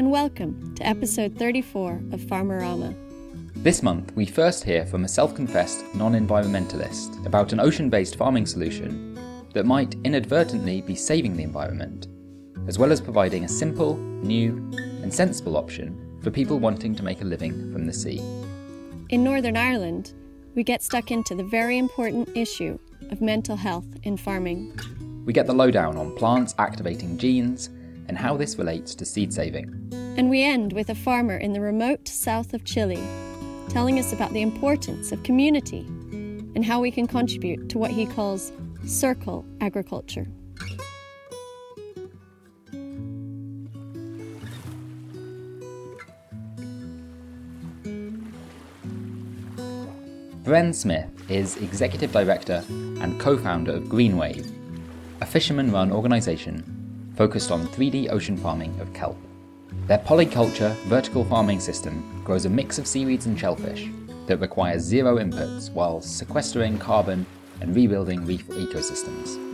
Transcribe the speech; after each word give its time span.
and 0.00 0.10
welcome 0.10 0.74
to 0.74 0.86
episode 0.86 1.36
34 1.36 1.92
of 2.12 2.20
Farmerama. 2.20 2.96
This 3.56 3.82
month, 3.82 4.16
we 4.16 4.24
first 4.24 4.64
hear 4.64 4.86
from 4.86 5.04
a 5.04 5.08
self 5.08 5.34
confessed 5.34 5.84
non 5.94 6.14
environmentalist 6.14 7.26
about 7.26 7.52
an 7.52 7.60
ocean 7.60 7.90
based 7.90 8.16
farming 8.16 8.46
solution 8.46 9.14
that 9.52 9.66
might 9.66 9.96
inadvertently 10.04 10.80
be 10.80 10.94
saving 10.94 11.36
the 11.36 11.42
environment, 11.42 12.06
as 12.66 12.78
well 12.78 12.92
as 12.92 12.98
providing 12.98 13.44
a 13.44 13.48
simple, 13.48 13.98
new, 13.98 14.56
and 15.02 15.12
sensible 15.12 15.58
option 15.58 16.18
for 16.22 16.30
people 16.30 16.58
wanting 16.58 16.94
to 16.94 17.02
make 17.02 17.20
a 17.20 17.26
living 17.26 17.70
from 17.70 17.84
the 17.84 17.92
sea. 17.92 18.20
In 19.10 19.22
Northern 19.22 19.58
Ireland, 19.58 20.14
we 20.54 20.64
get 20.64 20.82
stuck 20.82 21.10
into 21.10 21.34
the 21.34 21.44
very 21.44 21.76
important 21.76 22.34
issue 22.34 22.78
of 23.10 23.20
mental 23.20 23.56
health 23.56 23.84
in 24.04 24.16
farming. 24.16 24.72
We 25.26 25.34
get 25.34 25.46
the 25.46 25.52
lowdown 25.52 25.98
on 25.98 26.16
plants 26.16 26.54
activating 26.58 27.18
genes 27.18 27.68
and 28.10 28.18
how 28.18 28.36
this 28.36 28.58
relates 28.58 28.96
to 28.96 29.04
seed 29.04 29.32
saving. 29.32 29.72
And 30.16 30.28
we 30.28 30.42
end 30.42 30.72
with 30.72 30.90
a 30.90 30.96
farmer 30.96 31.36
in 31.36 31.52
the 31.52 31.60
remote 31.60 32.08
south 32.08 32.52
of 32.52 32.64
Chile 32.64 33.00
telling 33.68 34.00
us 34.00 34.12
about 34.12 34.32
the 34.32 34.42
importance 34.42 35.12
of 35.12 35.22
community 35.22 35.86
and 36.56 36.64
how 36.64 36.80
we 36.80 36.90
can 36.90 37.06
contribute 37.06 37.68
to 37.68 37.78
what 37.78 37.92
he 37.92 38.06
calls 38.06 38.50
circle 38.84 39.46
agriculture. 39.60 40.26
Bren 50.42 50.74
Smith 50.74 51.30
is 51.30 51.56
Executive 51.58 52.10
Director 52.10 52.64
and 52.68 53.20
co 53.20 53.38
founder 53.38 53.74
of 53.74 53.84
Greenwave, 53.84 54.50
a 55.20 55.26
fisherman 55.26 55.70
run 55.70 55.92
organisation 55.92 56.79
focused 57.16 57.50
on 57.50 57.66
3D 57.68 58.10
ocean 58.10 58.36
farming 58.36 58.78
of 58.80 58.92
kelp. 58.92 59.16
Their 59.86 59.98
polyculture 59.98 60.74
vertical 60.84 61.24
farming 61.24 61.60
system 61.60 62.22
grows 62.24 62.44
a 62.44 62.50
mix 62.50 62.78
of 62.78 62.86
seaweeds 62.86 63.26
and 63.26 63.38
shellfish 63.38 63.88
that 64.26 64.38
requires 64.38 64.82
zero 64.82 65.16
inputs 65.16 65.72
while 65.72 66.00
sequestering 66.00 66.78
carbon 66.78 67.26
and 67.60 67.74
rebuilding 67.74 68.24
reef 68.24 68.46
ecosystems. 68.48 69.49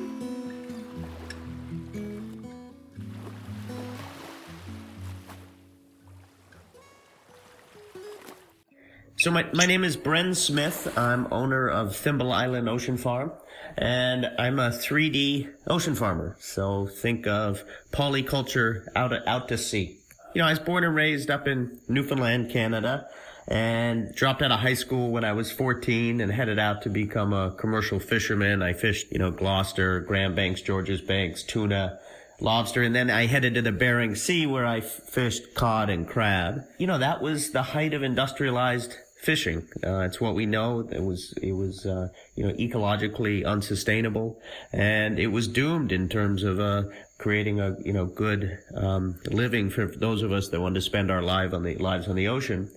So 9.27 9.33
my, 9.33 9.45
my 9.53 9.67
name 9.67 9.83
is 9.83 9.97
Bren 9.97 10.37
Smith. 10.37 10.97
I'm 10.97 11.27
owner 11.33 11.69
of 11.69 11.97
Thimble 11.97 12.31
Island 12.31 12.69
Ocean 12.69 12.97
Farm 12.97 13.33
and 13.77 14.25
I'm 14.39 14.61
a 14.61 14.71
3D 14.71 15.53
ocean 15.67 15.97
farmer. 15.97 16.37
So 16.39 16.87
think 16.87 17.27
of 17.27 17.65
polyculture 17.91 18.87
out, 18.95 19.13
out 19.27 19.49
to 19.49 19.59
sea. 19.59 19.99
You 20.33 20.43
know, 20.43 20.47
I 20.47 20.51
was 20.51 20.61
born 20.61 20.85
and 20.85 20.95
raised 20.95 21.29
up 21.29 21.49
in 21.49 21.81
Newfoundland, 21.89 22.53
Canada 22.53 23.09
and 23.49 24.15
dropped 24.15 24.43
out 24.43 24.53
of 24.53 24.61
high 24.61 24.75
school 24.75 25.11
when 25.11 25.25
I 25.25 25.33
was 25.33 25.51
14 25.51 26.21
and 26.21 26.31
headed 26.31 26.61
out 26.61 26.83
to 26.83 26.89
become 26.89 27.33
a 27.33 27.51
commercial 27.51 27.99
fisherman. 27.99 28.63
I 28.63 28.75
fished, 28.75 29.11
you 29.11 29.19
know, 29.19 29.33
Gloucester, 29.33 30.03
Grand 30.03 30.37
Banks, 30.37 30.61
Georges 30.61 31.01
Banks, 31.01 31.43
tuna, 31.43 31.99
lobster. 32.39 32.85
And 32.85 32.95
then 32.95 33.11
I 33.11 33.27
headed 33.27 33.55
to 33.55 33.63
the 33.63 33.73
Bering 33.73 34.15
Sea 34.15 34.47
where 34.47 34.67
I 34.67 34.83
fished 34.83 35.55
cod 35.55 35.91
and 35.91 36.07
crab. 36.07 36.63
You 36.79 36.87
know, 36.87 36.99
that 36.99 37.21
was 37.21 37.51
the 37.51 37.63
height 37.65 37.93
of 37.93 38.05
industrialized 38.05 38.97
fishing. 39.27 39.69
Uh, 39.85 40.03
it's 40.03 40.21
what 40.21 40.37
we 40.37 40.47
know. 40.47 40.89
It 40.91 41.03
was 41.03 41.35
it 41.43 41.53
was 41.53 41.85
uh, 41.85 42.09
you 42.37 42.47
know 42.47 42.55
ecologically 42.55 43.45
unsustainable, 43.45 44.41
and 44.73 45.19
it 45.19 45.27
was 45.27 45.49
doomed 45.49 45.91
in 45.91 46.09
terms 46.09 46.45
of 46.45 46.61
uh, 46.61 46.85
creating 47.19 47.61
a 47.61 47.77
you 47.85 47.93
know 47.93 48.07
good 48.07 48.59
um, 48.75 49.21
living 49.27 49.69
for 49.69 49.87
those 49.87 50.23
of 50.23 50.31
us 50.31 50.49
that 50.51 50.61
want 50.61 50.77
to 50.77 50.81
spend 50.81 51.11
our 51.11 51.23
on 51.53 51.65
the 51.65 51.75
lives 51.75 52.09
on 52.09 52.15
the 52.15 52.29
ocean. 52.29 52.71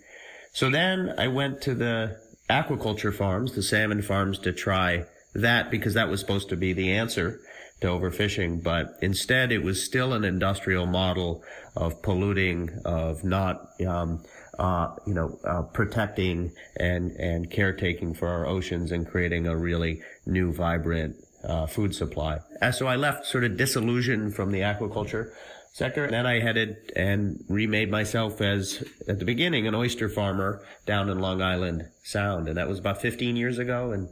So 0.52 0.72
then 0.72 1.14
I 1.20 1.28
went 1.28 1.62
to 1.62 1.76
the 1.76 2.20
aquaculture 2.50 3.14
farms, 3.14 3.54
the 3.54 3.62
salmon 3.62 4.02
farms, 4.02 4.40
to 4.40 4.52
try 4.52 5.06
that 5.36 5.70
because 5.70 5.94
that 5.94 6.10
was 6.10 6.20
supposed 6.20 6.50
to 6.50 6.58
be 6.58 6.74
the 6.74 6.92
answer 6.94 7.40
to 7.82 7.88
overfishing, 7.88 8.62
but 8.64 8.98
instead 9.02 9.52
it 9.52 9.64
was 9.64 9.86
still 9.86 10.14
an 10.14 10.24
industrial 10.24 10.86
model 10.86 11.44
of 11.76 12.02
polluting, 12.02 12.70
of 12.84 13.24
not 13.24 13.70
um, 13.88 14.24
uh, 14.60 14.94
you 15.08 15.14
know, 15.14 15.40
uh, 15.46 15.62
protecting 15.62 16.52
and, 16.78 17.12
and 17.12 17.50
caretaking 17.50 18.14
for 18.14 18.28
our 18.28 18.46
oceans 18.46 18.92
and 18.92 19.08
creating 19.08 19.48
a 19.48 19.56
really 19.56 20.02
new, 20.26 20.52
vibrant 20.52 21.16
uh, 21.46 21.66
food 21.66 21.96
supply. 21.96 22.40
And 22.62 22.76
so 22.76 22.86
I 22.86 22.98
left 22.98 23.26
sort 23.26 23.46
of 23.46 23.56
disillusioned 23.56 24.36
from 24.36 24.52
the 24.52 24.60
aquaculture 24.60 25.32
sector. 25.72 26.04
And 26.04 26.14
then 26.14 26.26
I 26.26 26.42
headed 26.42 26.92
and 26.94 27.42
remade 27.48 27.90
myself 27.90 28.42
as, 28.42 28.84
at 29.08 29.20
the 29.20 29.26
beginning, 29.26 29.66
an 29.66 29.76
oyster 29.76 30.10
farmer 30.10 30.62
down 30.86 31.10
in 31.10 31.20
Long 31.20 31.42
Island 31.42 31.88
Sound. 32.04 32.50
And 32.50 32.58
that 32.58 32.68
was 32.68 32.80
about 32.80 33.02
15 33.02 33.38
years 33.38 33.60
ago. 33.60 33.94
And 33.94 34.10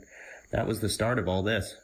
that 0.51 0.65
was 0.65 0.79
the 0.79 0.89
start 0.89 1.19
of 1.19 1.27
all 1.27 1.43
this. 1.43 1.75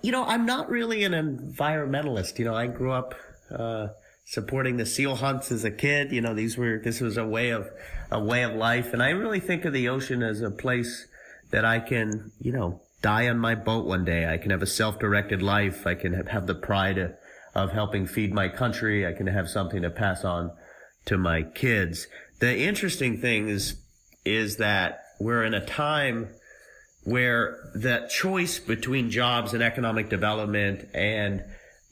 You 0.00 0.12
know, 0.12 0.24
I'm 0.24 0.46
not 0.46 0.70
really 0.70 1.02
an 1.02 1.12
environmentalist. 1.12 2.38
You 2.38 2.44
know, 2.44 2.54
I 2.54 2.68
grew 2.68 2.92
up, 2.92 3.14
uh, 3.50 3.88
supporting 4.24 4.76
the 4.76 4.86
seal 4.86 5.16
hunts 5.16 5.52
as 5.52 5.64
a 5.64 5.70
kid. 5.70 6.12
You 6.12 6.20
know, 6.20 6.34
these 6.34 6.56
were, 6.56 6.80
this 6.82 7.00
was 7.00 7.16
a 7.16 7.26
way 7.26 7.50
of, 7.50 7.70
a 8.10 8.20
way 8.20 8.42
of 8.42 8.54
life. 8.54 8.92
And 8.92 9.02
I 9.02 9.10
really 9.10 9.40
think 9.40 9.64
of 9.64 9.72
the 9.72 9.88
ocean 9.88 10.22
as 10.22 10.40
a 10.40 10.50
place 10.50 11.06
that 11.50 11.64
I 11.64 11.80
can, 11.80 12.32
you 12.40 12.52
know, 12.52 12.80
die 13.02 13.28
on 13.28 13.38
my 13.38 13.54
boat 13.54 13.84
one 13.84 14.04
day. 14.04 14.32
I 14.32 14.38
can 14.38 14.50
have 14.50 14.62
a 14.62 14.66
self-directed 14.66 15.42
life. 15.42 15.86
I 15.86 15.94
can 15.94 16.26
have 16.26 16.46
the 16.46 16.54
pride 16.54 16.98
of, 17.54 17.72
helping 17.72 18.06
feed 18.06 18.32
my 18.32 18.48
country. 18.48 19.06
I 19.06 19.12
can 19.12 19.26
have 19.26 19.50
something 19.50 19.82
to 19.82 19.90
pass 19.90 20.24
on 20.24 20.52
to 21.04 21.18
my 21.18 21.42
kids. 21.42 22.06
The 22.38 22.58
interesting 22.58 23.20
thing 23.20 23.48
is, 23.48 23.76
is 24.24 24.56
that 24.56 25.00
we're 25.20 25.44
in 25.44 25.52
a 25.52 25.64
time 25.64 26.28
where 27.04 27.58
that 27.74 28.08
choice 28.08 28.58
between 28.58 29.10
jobs 29.10 29.52
and 29.52 29.62
economic 29.62 30.08
development 30.08 30.88
and 30.94 31.44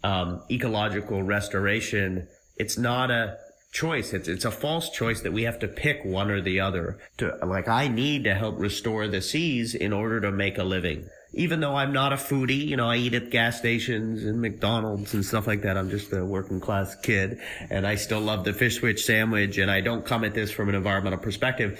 um, 0.02 0.42
ecological 0.50 1.22
restoration, 1.22 2.28
it's 2.56 2.78
not 2.78 3.10
a 3.10 3.38
choice. 3.72 4.12
It's 4.12 4.28
it's 4.28 4.44
a 4.44 4.50
false 4.50 4.90
choice 4.90 5.20
that 5.22 5.32
we 5.32 5.44
have 5.44 5.58
to 5.60 5.68
pick 5.68 6.04
one 6.04 6.30
or 6.30 6.40
the 6.40 6.60
other. 6.60 6.98
To 7.18 7.36
like, 7.44 7.68
I 7.68 7.88
need 7.88 8.24
to 8.24 8.34
help 8.34 8.58
restore 8.58 9.08
the 9.08 9.20
seas 9.20 9.74
in 9.74 9.92
order 9.92 10.20
to 10.20 10.30
make 10.30 10.58
a 10.58 10.64
living. 10.64 11.08
Even 11.32 11.60
though 11.60 11.76
I'm 11.76 11.92
not 11.92 12.12
a 12.12 12.16
foodie, 12.16 12.66
you 12.66 12.76
know, 12.76 12.90
I 12.90 12.96
eat 12.96 13.14
at 13.14 13.30
gas 13.30 13.58
stations 13.58 14.24
and 14.24 14.40
McDonald's 14.40 15.14
and 15.14 15.24
stuff 15.24 15.46
like 15.46 15.62
that. 15.62 15.78
I'm 15.78 15.88
just 15.88 16.12
a 16.12 16.24
working 16.24 16.58
class 16.58 16.96
kid, 16.96 17.38
and 17.70 17.86
I 17.86 17.94
still 17.94 18.20
love 18.20 18.44
the 18.44 18.52
fish 18.52 18.78
switch 18.78 19.04
sandwich. 19.04 19.58
And 19.58 19.70
I 19.70 19.80
don't 19.80 20.04
come 20.04 20.24
at 20.24 20.34
this 20.34 20.50
from 20.50 20.68
an 20.68 20.74
environmental 20.74 21.20
perspective. 21.20 21.78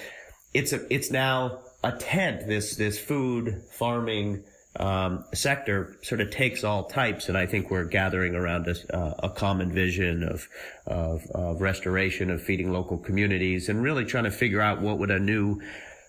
It's 0.54 0.72
a 0.72 0.80
it's 0.92 1.10
now 1.10 1.60
a 1.82 1.92
tent. 1.92 2.46
This 2.46 2.76
this 2.76 2.98
food 2.98 3.62
farming 3.72 4.44
um, 4.76 5.24
sector 5.34 5.96
sort 6.02 6.20
of 6.20 6.30
takes 6.30 6.62
all 6.62 6.84
types, 6.84 7.28
and 7.28 7.36
I 7.36 7.46
think 7.46 7.70
we're 7.70 7.84
gathering 7.84 8.34
around 8.34 8.68
a, 8.68 8.96
uh, 8.96 9.14
a 9.24 9.30
common 9.30 9.72
vision 9.72 10.22
of, 10.22 10.48
of, 10.86 11.26
of 11.34 11.60
restoration, 11.60 12.30
of 12.30 12.42
feeding 12.42 12.72
local 12.72 12.98
communities, 12.98 13.68
and 13.68 13.82
really 13.82 14.04
trying 14.04 14.24
to 14.24 14.30
figure 14.30 14.60
out 14.60 14.80
what 14.80 14.98
would 14.98 15.10
a 15.10 15.18
new 15.18 15.60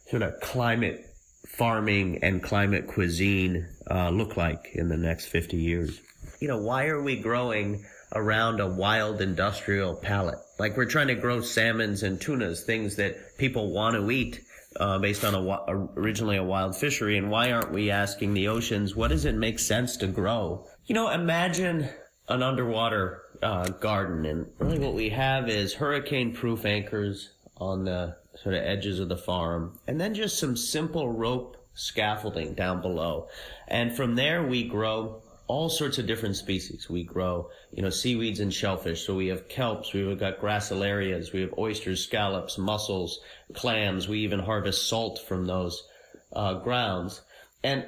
sort 0.10 0.22
of 0.22 0.40
climate 0.42 1.08
farming 1.48 2.20
and 2.24 2.44
climate 2.44 2.88
cuisine 2.88 3.68
uh, 3.90 4.10
look 4.10 4.38
like 4.38 4.70
in 4.74 4.90
the 4.90 4.98
next 4.98 5.26
50 5.26 5.58
years. 5.58 6.00
You 6.40 6.48
know, 6.48 6.58
why 6.58 6.88
are 6.88 7.02
we 7.02 7.18
growing 7.18 7.84
around 8.14 8.60
a 8.60 8.68
wild 8.68 9.22
industrial 9.22 9.96
palate? 9.96 10.40
Like 10.60 10.78
we're 10.78 10.86
trying 10.86 11.08
to 11.08 11.16
grow 11.16 11.42
salmons 11.42 12.04
and 12.04 12.22
tunas, 12.22 12.64
things 12.64 12.96
that 12.98 13.38
people 13.38 13.72
want 13.72 13.96
to 13.96 14.12
eat 14.12 14.42
uh, 14.80 15.00
based 15.00 15.24
on 15.24 15.36
a, 15.36 15.90
originally 15.98 16.38
a 16.38 16.44
wild 16.44 16.76
fishery, 16.76 17.18
and 17.18 17.30
why 17.30 17.52
aren't 17.52 17.72
we 17.72 17.92
asking 17.92 18.34
the 18.34 18.48
oceans 18.48 18.96
what 18.96 19.09
does 19.09 19.26
it 19.26 19.36
make 19.36 19.59
sense 19.59 19.98
to 19.98 20.08
grow? 20.08 20.66
You 20.86 20.96
know, 20.96 21.09
imagine 21.09 21.90
an 22.30 22.42
underwater 22.42 23.24
uh, 23.44 23.69
garden, 23.69 24.25
and 24.25 24.48
really 24.60 24.80
what 24.80 24.94
we 24.94 25.10
have 25.10 25.50
is 25.50 25.74
hurricane-proof 25.74 26.66
anchors 26.66 27.31
on 27.57 27.84
the 27.84 28.16
sort 28.42 28.56
of 28.56 28.63
edges 28.63 29.00
of 29.00 29.10
the 29.10 29.18
farm, 29.18 29.78
and 29.88 30.00
then 30.00 30.13
just 30.13 30.40
some 30.40 30.56
simple 30.56 31.10
rope 31.12 31.57
scaffolding 31.74 32.54
down 32.54 32.81
below, 32.81 33.28
and 33.68 33.95
from 33.95 34.16
there 34.16 34.45
we 34.45 34.63
grow 34.63 35.22
all 35.51 35.68
sorts 35.68 35.98
of 35.98 36.07
different 36.07 36.38
species. 36.38 36.89
We 36.89 37.03
grow, 37.03 37.50
you 37.74 37.83
know, 37.83 37.89
seaweeds 37.89 38.39
and 38.39 38.53
shellfish. 38.53 39.06
So 39.06 39.15
we 39.15 39.27
have 39.27 39.50
kelps, 39.50 39.94
we've 39.94 40.18
got 40.18 40.39
gracilarias, 40.39 41.33
we 41.33 41.42
have 41.42 41.53
oysters, 41.57 42.01
scallops, 42.01 42.57
mussels, 42.57 43.19
clams. 43.53 44.07
We 44.07 44.19
even 44.19 44.39
harvest 44.39 44.88
salt 44.88 45.19
from 45.27 45.45
those 45.45 45.83
uh, 46.31 46.53
grounds. 46.53 47.21
And 47.65 47.86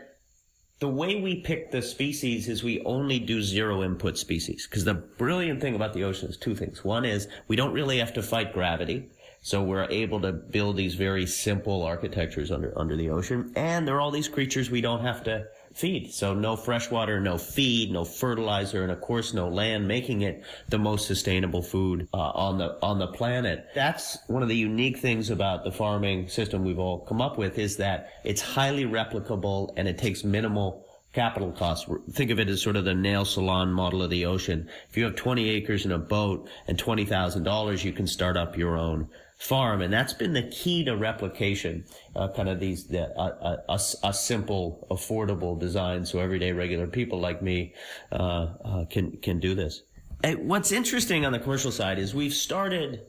the 0.80 0.89
way 0.89 1.21
we 1.21 1.39
pick 1.39 1.71
the 1.71 1.81
species 1.81 2.50
is 2.50 2.65
we 2.65 2.81
only 2.81 3.18
do 3.18 3.42
zero 3.42 3.81
input 3.81 4.18
species. 4.18 4.68
Because 4.68 4.83
the 4.83 4.95
brilliant 4.95 5.62
thing 5.62 5.74
about 5.74 5.94
the 5.94 6.04
ocean 6.04 6.27
is 6.27 6.36
two 6.36 6.56
things. 6.56 6.83
One 6.83 7.06
is 7.06 7.30
we 7.48 7.56
don't 7.56 7.71
really 7.71 8.00
have 8.00 8.12
to 8.16 8.21
fight 8.21 8.51
gravity. 8.51 9.09
So 9.42 9.63
we're 9.63 9.88
able 9.89 10.19
to 10.21 10.33
build 10.33 10.75
these 10.75 10.95
very 10.95 11.25
simple 11.25 11.83
architectures 11.83 12.51
under, 12.51 12.77
under 12.77 12.98
the 12.98 13.09
ocean. 13.09 13.54
And 13.56 13.88
there 13.88 13.95
are 13.95 14.01
all 14.01 14.12
these 14.12 14.27
creatures 14.27 14.69
we 14.69 14.81
don't 14.81 15.01
have 15.01 15.24
to 15.24 15.48
feed. 15.74 16.14
So 16.14 16.34
no 16.34 16.56
fresh 16.56 16.90
water, 16.90 17.20
no 17.20 17.38
feed, 17.38 17.92
no 17.92 18.06
fertilizer, 18.06 18.84
and 18.84 18.92
of 18.92 19.02
course 19.02 19.34
no 19.34 19.50
land, 19.50 19.88
making 19.88 20.22
it 20.22 20.44
the 20.70 20.78
most 20.78 21.08
sustainable 21.08 21.62
food 21.62 22.08
uh, 22.14 22.18
on 22.18 22.58
the 22.58 22.78
on 22.81 23.00
the 23.00 23.08
planet. 23.08 23.68
That's 23.75 24.18
one 24.28 24.44
of 24.44 24.50
the 24.50 24.56
unique 24.56 25.00
things 25.00 25.30
about 25.30 25.64
the 25.64 25.72
farming 25.72 26.30
system 26.30 26.64
we've 26.64 26.80
all 26.80 27.00
come 27.00 27.22
up 27.22 27.38
with 27.38 27.58
is 27.58 27.78
that 27.78 28.10
it's 28.24 28.42
highly 28.42 28.86
replicable 28.86 29.74
and 29.78 29.88
it 29.88 29.98
takes 29.98 30.24
minimal 30.24 30.86
capital 31.14 31.52
costs. 31.52 31.88
Think 32.12 32.31
of 32.31 32.40
it 32.40 32.50
as 32.50 32.62
sort 32.62 32.76
of 32.76 32.86
the 32.86 32.96
nail 32.96 33.24
salon 33.24 33.72
model 33.72 34.02
of 34.02 34.10
the 34.10 34.26
ocean. 34.26 34.68
If 34.90 34.98
you 34.98 35.04
have 35.06 35.16
20 35.16 35.48
acres 35.50 35.86
in 35.86 35.92
a 35.92 36.00
boat 36.00 36.50
and 36.68 36.78
$20,000, 36.78 37.84
you 37.84 37.94
can 37.94 38.08
start 38.08 38.36
up 38.36 38.58
your 38.58 38.78
own 38.78 39.08
farm, 39.44 39.81
and 39.81 39.92
that's 39.92 40.13
been 40.13 40.31
the 40.31 40.44
key 40.44 40.86
to 40.86 40.95
replication. 40.95 41.84
Uh, 42.16 42.30
kind 42.30 42.48
of 42.48 42.60
these 42.62 42.88
the, 42.88 43.10
uh, 43.19 43.57
a, 43.68 43.80
a, 44.04 44.13
simple, 44.13 44.88
affordable 44.90 45.60
design, 45.60 46.06
so 46.06 46.19
everyday 46.19 46.54
regular 46.54 46.88
people 46.88 47.19
like 47.19 47.42
me 47.42 47.74
uh, 48.12 48.48
uh 48.63 48.86
can 48.90 49.18
can 49.18 49.40
do 49.40 49.54
this. 49.54 49.84
And 50.24 50.48
what's 50.48 50.72
interesting 50.72 51.25
on 51.25 51.34
the 51.34 51.40
commercial 51.40 51.72
side 51.72 52.00
is 52.00 52.16
we've 52.16 52.34
started 52.34 53.01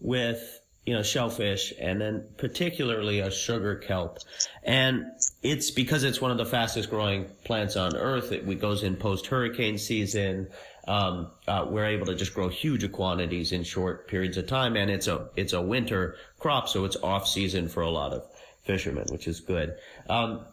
with 0.00 0.60
you 0.86 0.94
know 0.94 1.04
shellfish 1.04 1.72
and 1.80 2.00
then 2.00 2.26
particularly 2.36 3.20
a 3.20 3.30
sugar 3.30 3.76
kelp, 3.76 4.18
and 4.64 5.04
it's 5.42 5.70
because 5.70 6.02
it's 6.02 6.20
one 6.20 6.32
of 6.32 6.38
the 6.38 6.46
fastest 6.46 6.90
growing 6.90 7.26
plants 7.44 7.76
on 7.76 7.96
earth. 7.96 8.32
It 8.32 8.60
goes 8.60 8.82
in 8.82 8.96
post 8.96 9.26
hurricane 9.26 9.78
season 9.78 10.48
um, 10.90 11.30
uh, 11.46 11.64
we're 11.68 11.86
able 11.86 12.06
to 12.06 12.16
just 12.16 12.34
grow 12.34 12.48
huge 12.48 12.90
quantities 12.90 13.52
in 13.52 13.62
short 13.62 14.08
periods 14.08 14.36
of 14.36 14.48
time, 14.48 14.76
and 14.76 14.90
it's 14.90 15.06
a 15.06 15.28
it's 15.36 15.52
a 15.52 15.62
winter 15.62 16.16
crop, 16.40 16.68
so 16.68 16.84
it's 16.84 16.96
off 16.96 17.28
season 17.28 17.68
for 17.68 17.84
a 17.84 17.90
lot 17.90 18.12
of 18.12 18.26
fishermen, 18.64 19.06
which 19.12 19.28
is 19.28 19.38
good. 19.38 19.76
Um, 20.08 20.44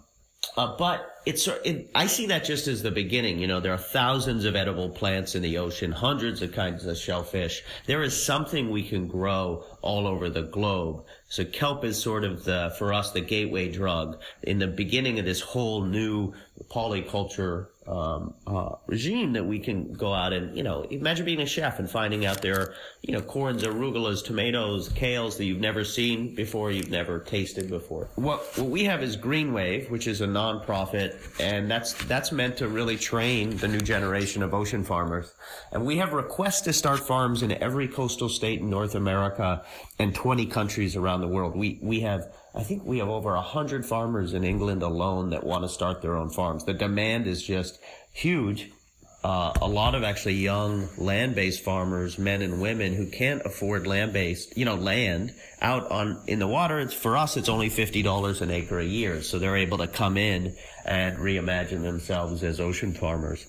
uh, 0.56 0.78
but 0.78 1.10
it's 1.28 1.46
it, 1.46 1.90
I 1.94 2.08
see 2.08 2.28
that 2.28 2.46
just 2.46 2.70
as 2.70 2.82
the 2.82 2.90
beginning. 2.90 3.40
You 3.40 3.48
know, 3.48 3.60
there 3.60 3.74
are 3.74 3.78
thousands 3.78 4.46
of 4.46 4.56
edible 4.56 4.90
plants 4.90 5.36
in 5.36 5.42
the 5.42 5.58
ocean, 5.58 5.92
hundreds 5.92 6.42
of 6.42 6.54
kinds 6.54 6.86
of 6.86 6.98
shellfish. 6.98 7.64
There 7.86 8.02
is 8.02 8.24
something 8.24 8.70
we 8.70 8.84
can 8.84 9.08
grow 9.08 9.66
all 9.82 10.08
over 10.08 10.30
the 10.30 10.44
globe. 10.44 11.04
So 11.28 11.44
kelp 11.44 11.84
is 11.84 12.02
sort 12.02 12.24
of 12.24 12.46
the 12.46 12.74
for 12.78 12.94
us 12.94 13.12
the 13.12 13.20
gateway 13.20 13.70
drug 13.70 14.22
in 14.44 14.60
the 14.60 14.68
beginning 14.68 15.20
of 15.20 15.26
this 15.26 15.42
whole 15.42 15.84
new 15.84 16.34
polyculture 16.70 17.68
um, 17.88 18.34
uh, 18.46 18.76
regime 18.88 19.34
that 19.34 19.46
we 19.46 19.60
can 19.60 19.94
go 19.94 20.14
out 20.14 20.34
and, 20.34 20.56
you 20.58 20.64
know, 20.64 20.82
imagine 20.84 21.26
being 21.26 21.42
a 21.42 21.46
chef 21.46 21.80
and 21.80 21.90
finding 21.90 22.26
out 22.26 22.42
there 22.42 22.60
are, 22.60 22.74
you 23.02 23.14
know, 23.14 23.22
corns, 23.22 23.64
arugulas, 23.64 24.24
tomatoes, 24.24 24.90
kales 24.90 25.38
that 25.38 25.46
you've 25.46 25.62
never 25.62 25.86
seen 25.86 26.36
before, 26.36 26.70
you've 26.72 26.90
never 26.90 27.20
tasted 27.20 27.70
before. 27.70 28.10
What, 28.16 28.42
what 28.58 28.68
we 28.68 28.84
have 28.86 29.04
is 29.04 29.16
Green 29.16 29.54
Wave, 29.54 29.90
which 29.90 30.08
is 30.08 30.20
a 30.20 30.28
nonprofit, 30.28 31.17
and 31.40 31.70
that's, 31.70 31.94
that's 32.06 32.32
meant 32.32 32.58
to 32.58 32.68
really 32.68 32.98
train 32.98 33.58
the 33.58 33.68
new 33.68 33.80
generation 33.80 34.44
of 34.44 34.54
ocean 34.54 34.84
farmers. 34.84 35.34
And 35.72 35.86
we 35.86 35.98
have 35.98 36.14
requests 36.14 36.62
to 36.62 36.74
start 36.74 37.00
farms 37.00 37.44
in 37.44 37.52
every 37.52 37.88
coastal 37.88 38.30
state 38.30 38.60
in 38.62 38.70
North 38.70 38.96
America 38.96 39.64
and 40.00 40.14
20 40.14 40.46
countries 40.48 40.96
around 40.96 41.22
the 41.22 41.28
world. 41.28 41.56
We, 41.56 41.80
we 41.82 42.02
have 42.02 42.32
I 42.58 42.64
think 42.64 42.86
we 42.86 42.98
have 42.98 43.10
over 43.10 43.36
a 43.36 43.42
hundred 43.42 43.86
farmers 43.86 44.34
in 44.34 44.44
England 44.44 44.82
alone 44.82 45.30
that 45.30 45.44
want 45.44 45.64
to 45.64 45.70
start 45.70 46.02
their 46.02 46.18
own 46.18 46.32
farms. 46.32 46.66
The 46.66 46.74
demand 46.74 47.28
is 47.28 47.44
just 47.44 47.80
huge. 48.12 48.72
Uh, 49.28 49.52
a 49.62 49.68
lot 49.68 49.94
of 49.94 50.04
actually 50.04 50.36
young 50.36 50.88
land-based 50.98 51.62
farmers, 51.62 52.18
men 52.18 52.42
and 52.42 52.62
women 52.62 52.94
who 52.94 53.06
can't 53.06 53.42
afford 53.46 53.86
land-based, 53.86 54.58
you 54.58 54.64
know, 54.64 54.76
land 54.76 55.34
out 55.62 55.92
on 55.92 56.18
in 56.28 56.40
the 56.40 56.48
water. 56.48 56.80
It's 56.80 56.94
for 56.94 57.18
us, 57.18 57.36
it's 57.36 57.50
only 57.50 57.68
fifty 57.68 58.02
dollars 58.02 58.42
an 58.42 58.52
acre 58.52 58.80
a 58.80 58.86
year, 58.86 59.22
so 59.22 59.38
they're 59.38 59.58
able 59.58 59.80
to 59.80 59.88
come 59.88 60.16
in 60.16 60.56
and 60.86 61.18
reimagine 61.18 61.82
themselves 61.82 62.42
as 62.42 62.62
ocean 62.62 62.94
farmers. 62.94 63.46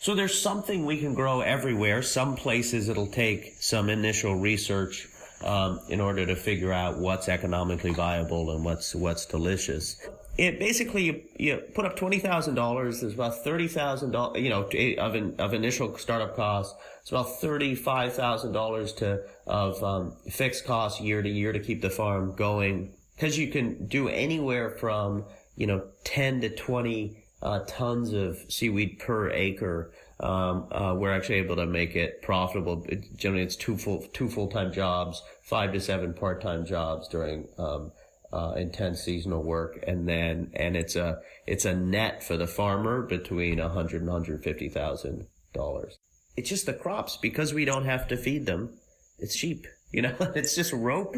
So 0.00 0.16
there's 0.16 0.36
something 0.40 0.84
we 0.84 0.98
can 0.98 1.14
grow 1.14 1.42
everywhere. 1.42 2.02
Some 2.02 2.34
places 2.34 2.88
it'll 2.88 3.06
take 3.06 3.54
some 3.60 3.88
initial 3.88 4.34
research 4.34 5.08
um, 5.44 5.78
in 5.88 6.00
order 6.00 6.26
to 6.26 6.34
figure 6.34 6.72
out 6.72 6.98
what's 6.98 7.28
economically 7.28 7.94
viable 7.94 8.50
and 8.50 8.64
what's 8.64 8.96
what's 8.96 9.26
delicious. 9.26 9.96
It 10.38 10.58
basically 10.58 11.04
you, 11.04 11.22
you 11.38 11.56
put 11.74 11.84
up 11.84 11.96
twenty 11.96 12.18
thousand 12.18 12.54
dollars. 12.54 13.00
There's 13.00 13.14
about 13.14 13.44
thirty 13.44 13.68
thousand 13.68 14.12
dollars, 14.12 14.42
you 14.42 14.48
know, 14.48 14.62
of 14.98 15.14
in, 15.14 15.34
of 15.38 15.52
initial 15.52 15.96
startup 15.98 16.34
costs. 16.36 16.74
It's 17.02 17.10
about 17.10 17.40
thirty 17.40 17.74
five 17.74 18.14
thousand 18.14 18.52
dollars 18.52 18.92
to 18.94 19.22
of 19.46 19.82
um, 19.84 20.16
fixed 20.30 20.64
costs 20.64 21.00
year 21.00 21.20
to 21.20 21.28
year 21.28 21.52
to 21.52 21.60
keep 21.60 21.82
the 21.82 21.90
farm 21.90 22.34
going 22.34 22.94
because 23.14 23.38
you 23.38 23.48
can 23.48 23.86
do 23.86 24.08
anywhere 24.08 24.70
from 24.70 25.24
you 25.54 25.66
know 25.66 25.84
ten 26.04 26.40
to 26.40 26.48
twenty 26.48 27.24
uh, 27.42 27.60
tons 27.66 28.12
of 28.14 28.38
seaweed 28.48 28.98
per 29.00 29.30
acre 29.30 29.92
um, 30.22 30.68
uh, 30.70 30.94
we're 30.96 31.12
actually 31.12 31.36
able 31.36 31.56
to 31.56 31.66
make 31.66 31.96
it 31.96 32.22
profitable. 32.22 32.86
It, 32.88 33.16
generally, 33.16 33.42
it's 33.42 33.56
two 33.56 33.76
full 33.76 34.06
two 34.12 34.28
full 34.28 34.48
time 34.48 34.72
jobs, 34.72 35.22
five 35.42 35.72
to 35.72 35.80
seven 35.80 36.14
part 36.14 36.40
time 36.40 36.64
jobs 36.64 37.08
during 37.08 37.48
um, 37.58 37.90
uh, 38.32 38.54
intense 38.56 39.02
seasonal 39.02 39.42
work, 39.42 39.82
and 39.86 40.08
then 40.08 40.50
and 40.54 40.76
it's 40.76 40.96
a 40.96 41.20
it's 41.46 41.64
a 41.64 41.74
net 41.74 42.22
for 42.22 42.36
the 42.36 42.46
farmer 42.46 43.02
between 43.02 43.60
a 43.60 43.68
hundred 43.68 44.02
and 44.02 44.10
hundred 44.10 44.42
fifty 44.42 44.68
thousand 44.68 45.26
dollars. 45.52 45.98
It's 46.36 46.48
just 46.48 46.66
the 46.66 46.72
crops 46.72 47.16
because 47.16 47.52
we 47.52 47.64
don't 47.64 47.84
have 47.84 48.08
to 48.08 48.16
feed 48.16 48.46
them. 48.46 48.78
It's 49.18 49.36
cheap. 49.36 49.66
You 49.94 50.00
know, 50.00 50.16
it's 50.34 50.54
just 50.54 50.72
rope 50.72 51.16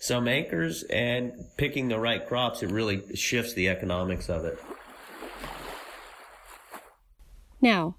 some 0.00 0.26
acres 0.26 0.82
and 0.90 1.32
picking 1.56 1.86
the 1.86 2.00
right 2.00 2.26
crops. 2.26 2.60
It 2.60 2.72
really 2.72 3.14
shifts 3.14 3.52
the 3.52 3.68
economics 3.68 4.28
of 4.28 4.44
it. 4.44 4.58
Now, 7.60 7.94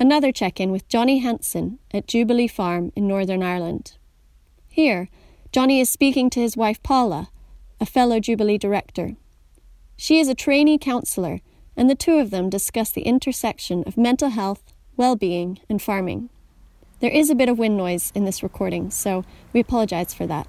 Another 0.00 0.32
check 0.32 0.60
in 0.60 0.72
with 0.72 0.88
Johnny 0.88 1.18
Hanson 1.18 1.78
at 1.92 2.08
Jubilee 2.08 2.48
Farm 2.48 2.92
in 2.96 3.06
Northern 3.06 3.42
Ireland. 3.42 3.96
Here, 4.68 5.08
Johnny 5.52 5.80
is 5.80 5.88
speaking 5.88 6.30
to 6.30 6.40
his 6.40 6.56
wife 6.56 6.82
Paula, 6.82 7.30
a 7.84 7.86
fellow 7.86 8.18
Jubilee 8.18 8.56
director. 8.56 9.14
She 9.94 10.18
is 10.18 10.26
a 10.26 10.34
trainee 10.34 10.78
counsellor, 10.78 11.42
and 11.76 11.90
the 11.90 11.94
two 11.94 12.14
of 12.14 12.30
them 12.30 12.48
discuss 12.48 12.90
the 12.90 13.02
intersection 13.02 13.84
of 13.86 13.98
mental 13.98 14.30
health, 14.30 14.72
well 14.96 15.16
being, 15.16 15.58
and 15.68 15.82
farming. 15.82 16.30
There 17.00 17.10
is 17.10 17.28
a 17.28 17.34
bit 17.34 17.50
of 17.50 17.58
wind 17.58 17.76
noise 17.76 18.10
in 18.14 18.24
this 18.24 18.42
recording, 18.42 18.90
so 18.90 19.22
we 19.52 19.60
apologise 19.60 20.14
for 20.14 20.26
that. 20.26 20.48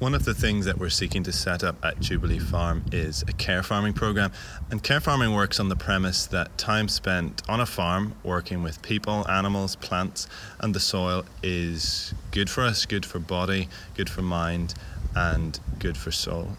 One 0.00 0.12
of 0.12 0.24
the 0.24 0.34
things 0.34 0.64
that 0.64 0.78
we're 0.78 0.88
seeking 0.88 1.22
to 1.22 1.30
set 1.30 1.62
up 1.62 1.76
at 1.84 2.00
Jubilee 2.00 2.40
Farm 2.40 2.84
is 2.90 3.22
a 3.28 3.32
care 3.32 3.62
farming 3.62 3.92
program. 3.92 4.32
And 4.72 4.82
care 4.82 4.98
farming 4.98 5.34
works 5.34 5.60
on 5.60 5.68
the 5.68 5.76
premise 5.76 6.26
that 6.26 6.58
time 6.58 6.88
spent 6.88 7.42
on 7.48 7.60
a 7.60 7.66
farm 7.66 8.14
working 8.24 8.64
with 8.64 8.82
people, 8.82 9.24
animals, 9.30 9.76
plants, 9.76 10.26
and 10.58 10.74
the 10.74 10.80
soil 10.80 11.26
is 11.44 12.12
good 12.32 12.50
for 12.50 12.62
us, 12.62 12.86
good 12.86 13.06
for 13.06 13.20
body, 13.20 13.68
good 13.94 14.10
for 14.10 14.22
mind, 14.22 14.74
and 15.14 15.58
good 15.78 15.96
for 15.96 16.10
soul. 16.10 16.56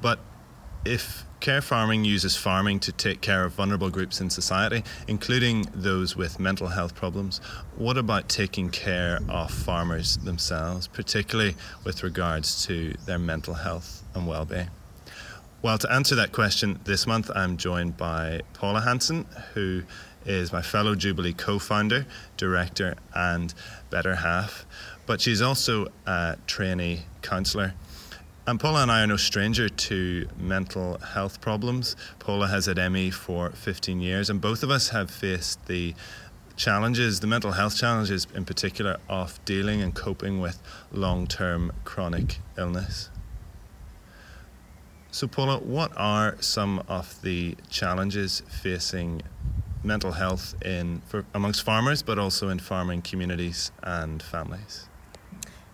But 0.00 0.18
if 0.84 1.26
Care 1.46 1.60
farming 1.60 2.04
uses 2.04 2.34
farming 2.34 2.80
to 2.80 2.92
take 2.92 3.20
care 3.20 3.44
of 3.44 3.52
vulnerable 3.52 3.90
groups 3.90 4.20
in 4.20 4.30
society, 4.30 4.82
including 5.06 5.66
those 5.74 6.16
with 6.16 6.40
mental 6.40 6.68
health 6.68 6.94
problems. 6.94 7.38
What 7.76 7.98
about 7.98 8.28
taking 8.28 8.70
care 8.70 9.20
of 9.28 9.50
farmers 9.50 10.16
themselves, 10.16 10.88
particularly 10.88 11.54
with 11.84 12.02
regards 12.02 12.64
to 12.66 12.94
their 13.04 13.18
mental 13.18 13.54
health 13.54 14.02
and 14.14 14.26
well 14.26 14.46
being? 14.46 14.70
Well, 15.60 15.76
to 15.78 15.92
answer 15.92 16.14
that 16.14 16.32
question 16.32 16.80
this 16.84 17.06
month, 17.06 17.30
I'm 17.34 17.58
joined 17.58 17.96
by 17.96 18.40
Paula 18.54 18.80
Hanson, 18.80 19.26
who 19.52 19.82
is 20.26 20.52
my 20.52 20.62
fellow 20.62 20.94
Jubilee 20.94 21.32
co 21.32 21.58
founder, 21.58 22.06
director, 22.36 22.96
and 23.14 23.54
better 23.90 24.16
half. 24.16 24.66
But 25.06 25.20
she's 25.20 25.40
also 25.40 25.88
a 26.06 26.36
trainee 26.46 27.02
counsellor 27.22 27.74
and 28.48 28.60
Paula 28.60 28.82
and 28.82 28.92
I 28.92 29.02
are 29.02 29.06
no 29.08 29.16
stranger 29.16 29.68
to 29.68 30.28
mental 30.38 30.98
health 30.98 31.40
problems. 31.40 31.96
Paula 32.20 32.46
has 32.46 32.66
had 32.66 32.76
ME 32.92 33.10
for 33.10 33.50
15 33.50 34.00
years, 34.00 34.30
and 34.30 34.40
both 34.40 34.62
of 34.62 34.70
us 34.70 34.90
have 34.90 35.10
faced 35.10 35.66
the 35.66 35.96
challenges, 36.54 37.18
the 37.18 37.26
mental 37.26 37.52
health 37.52 37.76
challenges 37.76 38.28
in 38.36 38.44
particular, 38.44 38.98
of 39.08 39.44
dealing 39.44 39.82
and 39.82 39.96
coping 39.96 40.40
with 40.40 40.62
long 40.92 41.26
term 41.26 41.72
chronic 41.84 42.38
illness. 42.56 43.10
So, 45.10 45.26
Paula, 45.26 45.58
what 45.58 45.90
are 45.96 46.36
some 46.40 46.84
of 46.86 47.20
the 47.22 47.56
challenges 47.68 48.44
facing 48.48 49.22
mental 49.86 50.12
health 50.12 50.54
in 50.62 51.00
for, 51.06 51.24
amongst 51.32 51.62
farmers, 51.62 52.02
but 52.02 52.18
also 52.18 52.48
in 52.48 52.58
farming 52.58 53.02
communities 53.02 53.70
and 53.82 54.22
families? 54.22 54.88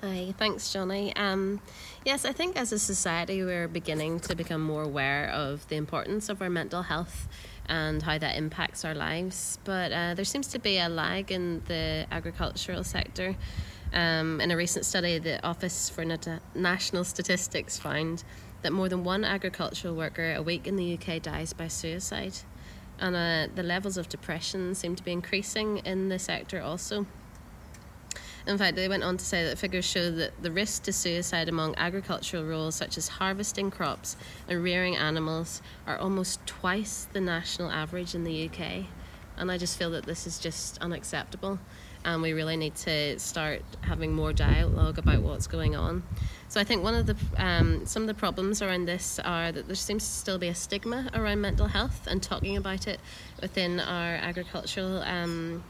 Hi, 0.03 0.35
thanks, 0.37 0.73
Johnny. 0.73 1.15
Um, 1.15 1.61
yes, 2.05 2.25
I 2.25 2.33
think 2.33 2.57
as 2.57 2.73
a 2.73 2.79
society 2.79 3.45
we're 3.45 3.69
beginning 3.69 4.19
to 4.21 4.35
become 4.35 4.61
more 4.61 4.83
aware 4.83 5.31
of 5.31 5.67
the 5.69 5.77
importance 5.77 6.29
of 6.29 6.43
our 6.43 6.51
mental 6.51 6.83
health 6.83 7.29
and 7.69 8.03
how 8.03 8.19
that 8.19 8.37
impacts 8.37 8.85
our 8.85 8.95
lives. 8.95 9.59
But 9.63 9.93
uh, 9.93 10.15
there 10.15 10.25
seems 10.25 10.49
to 10.49 10.59
be 10.59 10.79
a 10.79 10.89
lag 10.89 11.31
in 11.31 11.63
the 11.67 12.07
agricultural 12.11 12.83
sector. 12.83 13.37
Um, 13.93 14.41
in 14.41 14.51
a 14.51 14.57
recent 14.57 14.85
study, 14.85 15.19
the 15.19 15.41
Office 15.47 15.89
for 15.89 16.05
National 16.55 17.05
Statistics 17.05 17.79
found 17.79 18.25
that 18.63 18.73
more 18.73 18.89
than 18.89 19.05
one 19.05 19.25
agricultural 19.25 19.95
worker 19.95 20.35
a 20.35 20.43
week 20.43 20.67
in 20.67 20.75
the 20.75 20.95
UK 20.95 21.23
dies 21.23 21.53
by 21.53 21.69
suicide. 21.69 22.35
And 23.03 23.17
uh, 23.17 23.53
the 23.53 23.65
levels 23.65 23.97
of 23.97 24.09
depression 24.09 24.77
seem 24.77 24.95
to 24.95 25.03
be 25.03 25.11
increasing 25.11 25.79
in 25.79 26.09
the 26.09 26.21
sector 26.21 26.63
also. 26.63 27.05
In 28.47 28.57
fact, 28.57 28.77
they 28.77 28.89
went 28.89 29.03
on 29.03 29.17
to 29.17 29.25
say 29.25 29.45
that 29.45 29.59
figures 29.59 29.85
show 29.85 30.09
that 30.13 30.41
the 30.41 30.53
risk 30.53 30.85
to 30.85 30.93
suicide 30.93 31.49
among 31.49 31.75
agricultural 31.77 32.45
roles 32.45 32.77
such 32.77 32.97
as 32.97 33.09
harvesting 33.09 33.73
crops 33.73 34.17
and 34.49 34.63
rearing 34.63 34.97
animals 34.97 35.63
are 35.85 35.99
almost 35.99 36.47
twice 36.47 37.09
the 37.13 37.21
national 37.21 37.73
average 37.73 38.15
in 38.15 38.23
the 38.23 38.49
UK. 38.49 38.85
And 39.37 39.51
I 39.51 39.59
just 39.59 39.77
feel 39.77 39.91
that 39.91 40.07
this 40.07 40.25
is 40.25 40.39
just 40.39 40.79
unacceptable. 40.79 41.59
And 42.05 42.23
we 42.23 42.33
really 42.33 42.57
need 42.57 42.75
to 42.77 43.19
start 43.19 43.63
having 43.83 44.13
more 44.13 44.33
dialogue 44.33 44.99
about 44.99 45.23
what's 45.23 45.47
going 45.47 45.77
on. 45.77 46.03
So 46.49 46.61
I 46.61 46.65
think 46.65 46.83
one 46.83 46.95
of 46.95 47.07
the 47.07 47.17
um, 47.37 47.87
some 47.87 48.03
of 48.03 48.09
the 48.09 48.15
problems 48.15 48.61
around 48.61 48.87
this 48.87 49.19
are 49.21 49.53
that 49.53 49.67
there 49.67 49.77
seems 49.77 50.05
to 50.05 50.11
still 50.11 50.39
be 50.39 50.49
a 50.49 50.55
stigma 50.55 51.09
around 51.15 51.41
mental 51.41 51.67
health 51.67 52.07
and 52.07 52.23
talking 52.23 52.57
about 52.57 52.87
it 52.87 53.01
within 53.41 53.81
our 53.81 54.15
agricultural 54.17 54.99
um, 55.03 55.63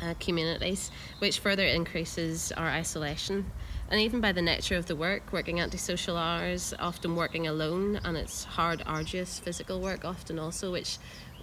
uh, 0.00 0.14
communities, 0.20 0.90
which 1.18 1.40
further 1.40 1.66
increases 1.66 2.52
our 2.52 2.68
isolation. 2.68 3.50
And 3.90 4.00
even 4.00 4.20
by 4.20 4.32
the 4.32 4.42
nature 4.42 4.76
of 4.76 4.86
the 4.86 4.94
work, 4.94 5.32
working 5.32 5.60
antisocial 5.60 6.16
hours, 6.16 6.74
often 6.78 7.16
working 7.16 7.46
alone, 7.46 7.98
and 8.04 8.16
it's 8.16 8.44
hard, 8.44 8.82
arduous 8.84 9.38
physical 9.38 9.80
work, 9.80 10.04
often 10.04 10.38
also, 10.38 10.70
which 10.70 10.98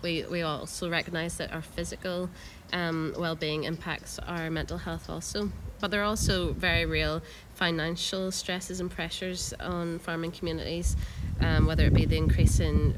we, 0.05 0.23
we 0.29 0.43
also 0.43 0.87
recognise 0.87 1.37
that 1.37 1.51
our 1.51 1.63
physical 1.63 2.29
um, 2.71 3.15
well-being 3.17 3.63
impacts 3.63 4.19
our 4.19 4.51
mental 4.51 4.77
health 4.77 5.09
also. 5.09 5.51
But 5.79 5.89
there 5.89 6.01
are 6.01 6.05
also 6.05 6.53
very 6.53 6.85
real 6.85 7.23
financial 7.55 8.31
stresses 8.31 8.79
and 8.79 8.91
pressures 8.91 9.51
on 9.59 9.97
farming 9.97 10.33
communities, 10.33 10.95
um, 11.41 11.65
whether 11.65 11.85
it 11.87 11.93
be 11.93 12.05
the 12.05 12.17
increase 12.17 12.59
in 12.59 12.95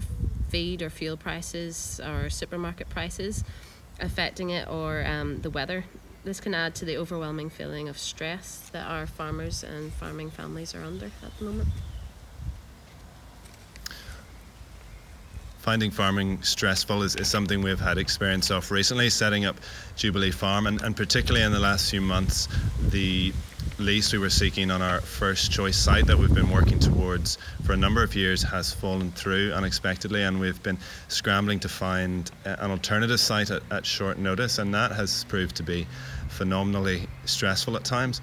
feed 0.49 0.81
or 0.81 0.89
fuel 0.89 1.15
prices 1.15 2.01
or 2.05 2.29
supermarket 2.29 2.89
prices 2.89 3.43
affecting 3.99 4.49
it 4.49 4.67
or 4.67 5.05
um, 5.05 5.41
the 5.41 5.49
weather. 5.49 5.85
This 6.25 6.41
can 6.41 6.53
add 6.53 6.75
to 6.75 6.85
the 6.85 6.97
overwhelming 6.97 7.49
feeling 7.49 7.87
of 7.87 7.97
stress 7.97 8.69
that 8.73 8.85
our 8.85 9.07
farmers 9.07 9.63
and 9.63 9.93
farming 9.93 10.29
families 10.29 10.75
are 10.75 10.83
under 10.83 11.05
at 11.05 11.37
the 11.39 11.45
moment. 11.45 11.69
Finding 15.67 15.91
farming 15.91 16.41
stressful 16.43 17.03
is, 17.03 17.17
is 17.17 17.27
something 17.27 17.62
we've 17.62 17.77
had 17.77 17.97
experience 17.97 18.51
of 18.51 18.71
recently, 18.71 19.09
setting 19.09 19.43
up 19.43 19.57
Jubilee 19.97 20.31
Farm, 20.31 20.65
and, 20.65 20.81
and 20.81 20.95
particularly 20.95 21.45
in 21.45 21.51
the 21.51 21.59
last 21.59 21.91
few 21.91 22.00
months, 22.00 22.47
the 22.89 23.33
lease 23.77 24.13
we 24.13 24.17
were 24.17 24.29
seeking 24.29 24.71
on 24.71 24.81
our 24.81 25.01
first 25.01 25.51
choice 25.51 25.75
site 25.75 26.07
that 26.07 26.17
we've 26.17 26.33
been 26.33 26.50
working 26.50 26.79
towards 26.79 27.38
for 27.65 27.74
a 27.74 27.75
number 27.75 28.01
of 28.01 28.15
years 28.15 28.41
has 28.43 28.74
fallen 28.74 29.12
through 29.12 29.51
unexpectedly, 29.51 30.24
and 30.24 30.39
we've 30.39 30.63
been 30.63 30.77
scrambling 31.09 31.59
to 31.59 31.67
find 31.67 32.31
uh, 32.45 32.55
an 32.59 32.71
alternative 32.71 33.19
site 33.19 33.51
at, 33.51 33.62
at 33.69 33.86
short 33.86 34.17
notice, 34.17 34.59
and 34.59 34.74
that 34.74 34.93
has 34.93 35.25
proved 35.25 35.57
to 35.57 35.63
be 35.63 35.86
phenomenally 36.29 37.09
stressful 37.25 37.75
at 37.75 37.83
times. 37.83 38.21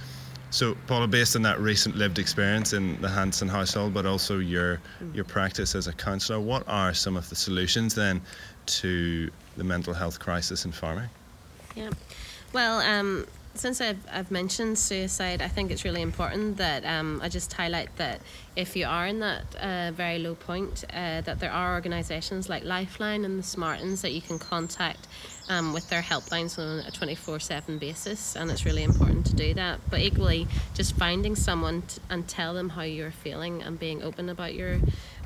So, 0.55 0.77
Paula, 0.87 1.09
based 1.09 1.35
on 1.35 1.43
that 1.43 1.59
recent 1.59 1.97
lived 1.97 2.21
experience 2.21 2.75
in 2.75 3.01
the 3.01 3.09
Hanson 3.09 3.49
household, 3.49 3.93
but 3.93 4.07
also 4.07 4.39
your 4.39 4.81
your 5.13 5.25
practice 5.25 5.75
as 5.75 5.89
a 5.89 5.93
counsellor, 5.93 6.39
what 6.39 6.63
are 6.69 6.95
some 6.95 7.17
of 7.17 7.29
the 7.29 7.35
solutions 7.35 7.93
then 7.93 8.23
to 8.67 9.33
the 9.57 9.65
mental 9.65 9.93
health 9.93 10.21
crisis 10.21 10.65
in 10.65 10.71
farming? 10.71 11.09
Yeah, 11.75 11.91
well, 12.53 12.79
um, 12.79 13.27
since 13.55 13.81
I've, 13.81 13.99
I've 14.09 14.31
mentioned 14.31 14.79
suicide, 14.79 15.43
I 15.43 15.49
think 15.49 15.73
it's 15.73 15.85
really 15.85 16.03
important 16.03 16.57
that 16.59 16.85
um, 16.85 17.21
I 17.21 17.29
just 17.29 17.53
highlight 17.53 17.95
that 17.97 18.21
if 18.55 18.77
you 18.77 18.87
are 18.87 19.09
in 19.09 19.19
that 19.19 19.57
uh, 19.57 19.91
very 19.91 20.21
low 20.21 20.37
point, 20.37 20.85
uh, 20.91 21.21
that 21.23 21.41
there 21.41 21.51
are 21.51 21.75
organisations 21.75 22.49
like 22.49 22.63
Lifeline 22.63 23.25
and 23.25 23.41
the 23.41 23.43
Samaritans 23.43 24.03
that 24.03 24.13
you 24.13 24.23
can 24.23 24.39
contact 24.39 25.09
um, 25.49 25.73
with 25.73 25.89
their 25.91 26.03
helplines 26.03 26.59
on 26.59 26.87
a 26.87 26.91
24 26.91 27.41
7 27.41 27.79
basis, 27.79 28.37
and 28.37 28.51
it's 28.51 28.65
really 28.65 28.83
important 28.83 29.27
to 29.27 29.35
do 29.35 29.55
that. 29.55 29.81
But 29.91 30.01
equally, 30.01 30.47
just 30.75 30.97
finding 30.97 31.37
someone 31.37 31.83
t- 31.83 32.01
and 32.11 32.27
tell 32.27 32.55
them 32.55 32.71
how 32.71 32.83
you're 32.83 33.11
feeling 33.11 33.63
and 33.63 33.79
being 33.79 34.03
open 34.03 34.29
about 34.29 34.55
your 34.55 34.79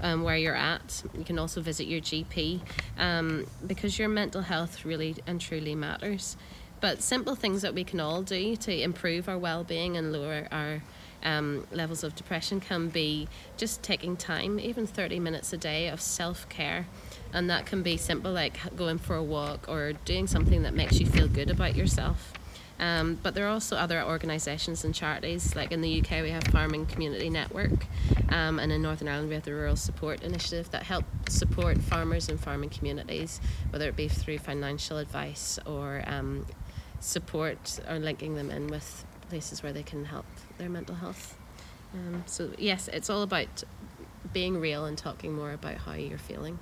um, 0.02 0.22
where 0.22 0.36
you're 0.36 0.56
at. 0.56 1.02
You 1.16 1.24
can 1.24 1.38
also 1.38 1.60
visit 1.60 1.86
your 1.86 2.00
GP 2.00 2.60
um, 2.98 3.46
because 3.66 3.98
your 3.98 4.08
mental 4.08 4.42
health 4.42 4.84
really 4.84 5.16
and 5.26 5.40
truly 5.40 5.74
matters. 5.74 6.36
But 6.80 7.02
simple 7.02 7.34
things 7.34 7.62
that 7.62 7.74
we 7.74 7.82
can 7.82 7.98
all 7.98 8.22
do 8.22 8.54
to 8.56 8.82
improve 8.82 9.28
our 9.28 9.38
well-being 9.38 9.96
and 9.96 10.12
lower 10.12 10.46
our 10.52 10.82
um, 11.24 11.66
levels 11.72 12.04
of 12.04 12.14
depression 12.14 12.60
can 12.60 12.88
be 12.88 13.28
just 13.56 13.82
taking 13.82 14.16
time, 14.16 14.60
even 14.60 14.86
30 14.86 15.18
minutes 15.18 15.52
a 15.52 15.56
day 15.56 15.88
of 15.88 16.00
self-care. 16.00 16.86
And 17.32 17.50
that 17.50 17.66
can 17.66 17.82
be 17.82 17.96
simple, 17.96 18.32
like 18.32 18.58
going 18.76 18.98
for 18.98 19.16
a 19.16 19.22
walk 19.22 19.68
or 19.68 19.92
doing 19.92 20.26
something 20.26 20.62
that 20.62 20.74
makes 20.74 20.98
you 20.98 21.06
feel 21.06 21.28
good 21.28 21.50
about 21.50 21.76
yourself. 21.76 22.32
Um, 22.80 23.18
but 23.22 23.34
there 23.34 23.46
are 23.46 23.50
also 23.50 23.76
other 23.76 24.02
organisations 24.02 24.84
and 24.84 24.94
charities, 24.94 25.56
like 25.56 25.72
in 25.72 25.80
the 25.80 26.00
UK 26.00 26.22
we 26.22 26.30
have 26.30 26.44
Farming 26.44 26.86
Community 26.86 27.28
Network, 27.28 27.86
um, 28.28 28.60
and 28.60 28.70
in 28.70 28.82
Northern 28.82 29.08
Ireland 29.08 29.28
we 29.28 29.34
have 29.34 29.42
the 29.42 29.52
Rural 29.52 29.74
Support 29.74 30.22
Initiative 30.22 30.70
that 30.70 30.84
help 30.84 31.04
support 31.28 31.78
farmers 31.78 32.28
and 32.28 32.38
farming 32.38 32.70
communities, 32.70 33.40
whether 33.70 33.88
it 33.88 33.96
be 33.96 34.06
through 34.06 34.38
financial 34.38 34.98
advice 34.98 35.58
or 35.66 36.04
um, 36.06 36.46
support 37.00 37.80
or 37.88 37.98
linking 37.98 38.36
them 38.36 38.50
in 38.50 38.68
with 38.68 39.04
places 39.28 39.62
where 39.62 39.72
they 39.72 39.82
can 39.82 40.04
help 40.04 40.26
their 40.56 40.68
mental 40.68 40.94
health. 40.94 41.36
Um, 41.94 42.22
so, 42.26 42.50
yes, 42.58 42.88
it's 42.92 43.10
all 43.10 43.22
about 43.22 43.64
being 44.32 44.60
real 44.60 44.84
and 44.84 44.96
talking 44.96 45.34
more 45.34 45.52
about 45.52 45.78
how 45.78 45.94
you're 45.94 46.18
feeling. 46.18 46.60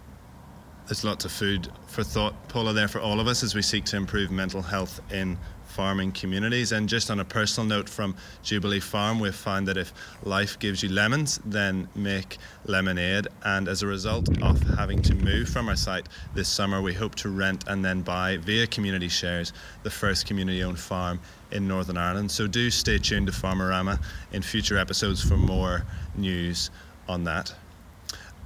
There's 0.86 1.02
lots 1.02 1.24
of 1.24 1.32
food 1.32 1.68
for 1.88 2.04
thought, 2.04 2.48
Paula, 2.48 2.72
there 2.72 2.86
for 2.86 3.00
all 3.00 3.18
of 3.18 3.26
us 3.26 3.42
as 3.42 3.56
we 3.56 3.62
seek 3.62 3.84
to 3.86 3.96
improve 3.96 4.30
mental 4.30 4.62
health 4.62 5.00
in 5.10 5.36
farming 5.64 6.12
communities. 6.12 6.70
And 6.70 6.88
just 6.88 7.10
on 7.10 7.18
a 7.18 7.24
personal 7.24 7.68
note 7.68 7.88
from 7.88 8.14
Jubilee 8.44 8.78
Farm, 8.78 9.18
we've 9.18 9.34
found 9.34 9.66
that 9.66 9.76
if 9.76 9.92
life 10.22 10.56
gives 10.60 10.84
you 10.84 10.88
lemons, 10.88 11.40
then 11.44 11.88
make 11.96 12.38
lemonade. 12.66 13.26
And 13.44 13.66
as 13.66 13.82
a 13.82 13.88
result 13.88 14.28
of 14.44 14.62
having 14.78 15.02
to 15.02 15.14
move 15.16 15.48
from 15.48 15.68
our 15.68 15.74
site 15.74 16.08
this 16.34 16.48
summer, 16.48 16.80
we 16.80 16.94
hope 16.94 17.16
to 17.16 17.30
rent 17.30 17.64
and 17.66 17.84
then 17.84 18.02
buy 18.02 18.36
via 18.36 18.68
community 18.68 19.08
shares 19.08 19.52
the 19.82 19.90
first 19.90 20.24
community 20.24 20.62
owned 20.62 20.78
farm 20.78 21.18
in 21.50 21.66
Northern 21.66 21.96
Ireland. 21.96 22.30
So 22.30 22.46
do 22.46 22.70
stay 22.70 22.98
tuned 22.98 23.26
to 23.26 23.32
Farmerama 23.32 24.00
in 24.30 24.40
future 24.40 24.78
episodes 24.78 25.20
for 25.20 25.36
more 25.36 25.84
news 26.16 26.70
on 27.08 27.24
that. 27.24 27.52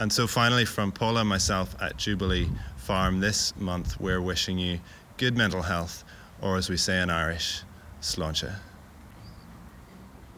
And 0.00 0.10
so, 0.10 0.26
finally, 0.26 0.64
from 0.64 0.92
Paula 0.92 1.20
and 1.20 1.28
myself 1.28 1.76
at 1.78 1.98
Jubilee 1.98 2.48
Farm 2.78 3.20
this 3.20 3.54
month, 3.56 4.00
we're 4.00 4.22
wishing 4.22 4.58
you 4.58 4.80
good 5.18 5.36
mental 5.36 5.60
health, 5.60 6.04
or 6.40 6.56
as 6.56 6.70
we 6.70 6.78
say 6.78 7.02
in 7.02 7.10
Irish, 7.10 7.62
sláinte. 8.00 8.50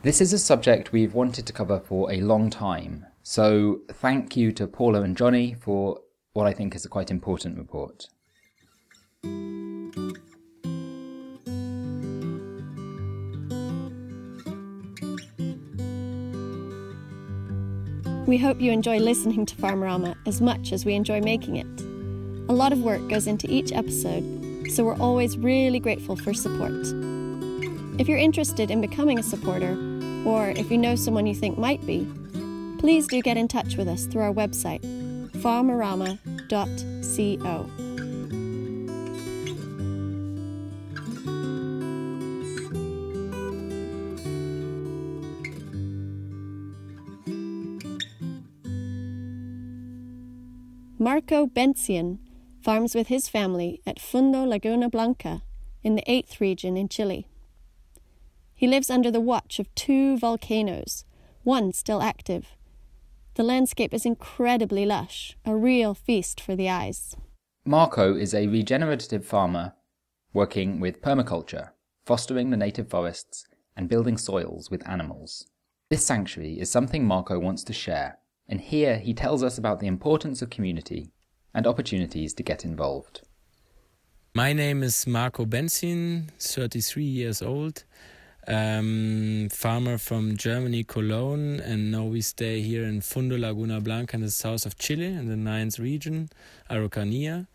This 0.02 0.21
is 0.21 0.33
a 0.33 0.38
subject 0.38 0.90
we've 0.90 1.14
wanted 1.14 1.47
to 1.47 1.52
cover 1.52 1.78
for 1.78 2.11
a 2.11 2.21
long 2.21 2.50
time, 2.50 3.07
so 3.23 3.83
thank 3.88 4.37
you 4.37 4.50
to 4.50 4.66
Paula 4.66 5.02
and 5.02 5.16
Johnny 5.16 5.54
for 5.54 6.00
what 6.33 6.49
I 6.49 6.52
think 6.52 6.75
is 6.75 6.85
a 6.85 6.88
quite 6.88 7.12
important 7.12 7.57
report. 7.57 8.09
We 18.33 18.39
hope 18.39 18.62
you 18.62 18.73
enjoy 18.73 18.99
listening 18.99 19.45
to 19.45 19.55
Farmerama 19.57 20.17
as 20.25 20.41
much 20.41 20.73
as 20.73 20.87
we 20.87 20.95
enjoy 20.95 21.21
making 21.21 21.57
it. 21.57 21.67
A 22.51 22.55
lot 22.55 22.73
of 22.73 22.81
work 22.81 23.07
goes 23.11 23.27
into 23.27 23.47
each 23.51 23.73
episode, 23.73 24.25
so 24.71 24.87
we're 24.87 24.97
always 24.97 25.37
really 25.37 25.79
grateful 25.79 26.17
for 26.17 26.33
support. 26.33 26.73
If 28.01 28.09
you're 28.09 28.17
interested 28.17 28.71
in 28.71 28.81
becoming 28.81 29.19
a 29.19 29.23
supporter, 29.23 29.77
or 30.25 30.49
if 30.49 30.71
you 30.71 30.79
know 30.79 30.97
someone 30.97 31.27
you 31.27 31.35
think 31.35 31.59
might 31.59 31.85
be, 31.85 32.11
please 32.79 33.07
do 33.07 33.21
get 33.21 33.37
in 33.37 33.49
touch 33.49 33.77
with 33.77 33.87
us 33.87 34.07
through 34.07 34.23
our 34.23 34.33
website, 34.33 34.81
farmerama.co. 35.43 37.82
Marco 51.02 51.49
Bencian 51.49 52.21
farms 52.62 52.94
with 52.94 53.09
his 53.09 53.28
family 53.28 53.82
at 53.85 53.99
Fundo 53.99 54.44
Laguna 54.44 54.88
Blanca 54.88 55.42
in 55.82 55.97
the 55.97 56.04
8th 56.06 56.38
region 56.38 56.76
in 56.76 56.88
Chile. 56.88 57.26
He 58.54 58.68
lives 58.68 58.88
under 58.88 59.11
the 59.11 59.21
watch 59.21 59.59
of 59.59 59.75
two 59.75 60.16
volcanoes, 60.16 61.04
one 61.42 61.73
still 61.73 62.02
active. 62.02 62.56
The 63.35 63.42
landscape 63.42 63.92
is 63.92 64.06
incredibly 64.06 64.87
lush, 64.87 65.37
a 65.44 65.56
real 65.56 65.92
feast 65.92 66.40
for 66.40 66.54
the 66.54 66.71
eyes. 66.71 67.16
Marco 67.64 68.14
is 68.14 68.32
a 68.32 68.47
regenerative 68.47 69.26
farmer 69.26 69.73
working 70.32 70.78
with 70.78 71.02
permaculture, 71.02 71.71
fostering 72.06 72.50
the 72.50 72.56
native 72.56 72.88
forests, 72.88 73.44
and 73.76 73.88
building 73.88 74.16
soils 74.16 74.71
with 74.71 74.88
animals. 74.88 75.49
This 75.90 76.06
sanctuary 76.06 76.61
is 76.61 76.71
something 76.71 77.04
Marco 77.04 77.40
wants 77.40 77.64
to 77.64 77.73
share 77.73 78.18
and 78.52 78.61
here 78.61 78.99
he 78.99 79.14
tells 79.14 79.42
us 79.42 79.56
about 79.56 79.80
the 79.80 79.87
importance 79.87 80.42
of 80.42 80.50
community 80.50 81.11
and 81.54 81.66
opportunities 81.66 82.35
to 82.35 82.42
get 82.42 82.66
involved. 82.66 83.23
My 84.35 84.52
name 84.52 84.82
is 84.82 85.06
Marco 85.06 85.47
Benzin, 85.47 86.28
33 86.38 87.02
years 87.02 87.40
old, 87.40 87.85
um, 88.47 89.49
farmer 89.50 89.97
from 89.97 90.37
Germany, 90.37 90.85
Cologne, 90.85 91.61
and 91.61 91.90
now 91.90 92.04
we 92.04 92.21
stay 92.21 92.61
here 92.61 92.85
in 92.85 93.00
Fundo 93.00 93.38
Laguna 93.38 93.80
Blanca 93.80 94.16
in 94.16 94.21
the 94.21 94.30
south 94.30 94.66
of 94.66 94.76
Chile, 94.76 95.06
in 95.06 95.28
the 95.28 95.37
ninth 95.37 95.78
region, 95.78 96.28
Araucanía. 96.71 97.47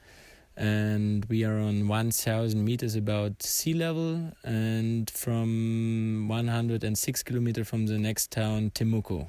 And 0.55 1.25
we 1.25 1.43
are 1.43 1.59
on 1.59 1.87
1,000 1.87 2.65
meters 2.65 2.95
above 2.95 3.35
sea 3.41 3.75
level 3.75 4.31
and 4.43 5.07
from 5.11 6.27
106 6.27 7.21
kilometers 7.21 7.69
from 7.69 7.85
the 7.85 7.99
next 7.99 8.31
town, 8.31 8.71
Temuco. 8.71 9.27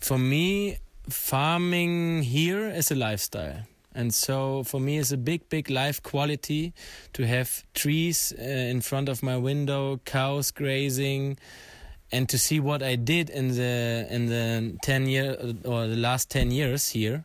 For 0.00 0.18
me, 0.18 0.78
farming 1.10 2.22
here 2.22 2.68
is 2.68 2.90
a 2.90 2.94
lifestyle 2.94 3.64
and 3.98 4.14
so 4.14 4.62
for 4.62 4.78
me, 4.78 4.98
it's 4.98 5.10
a 5.10 5.16
big, 5.16 5.48
big 5.48 5.70
life 5.70 6.00
quality 6.00 6.72
to 7.14 7.26
have 7.26 7.64
trees 7.74 8.32
uh, 8.38 8.42
in 8.42 8.80
front 8.80 9.08
of 9.08 9.24
my 9.24 9.36
window, 9.36 10.00
cows 10.04 10.52
grazing, 10.52 11.36
and 12.12 12.28
to 12.28 12.38
see 12.38 12.60
what 12.60 12.80
I 12.80 12.94
did 12.94 13.28
in 13.28 13.48
the 13.56 14.06
in 14.08 14.26
the 14.26 14.78
ten 14.82 15.08
year 15.08 15.36
or 15.64 15.88
the 15.88 15.96
last 15.96 16.30
ten 16.30 16.52
years 16.52 16.90
here. 16.90 17.24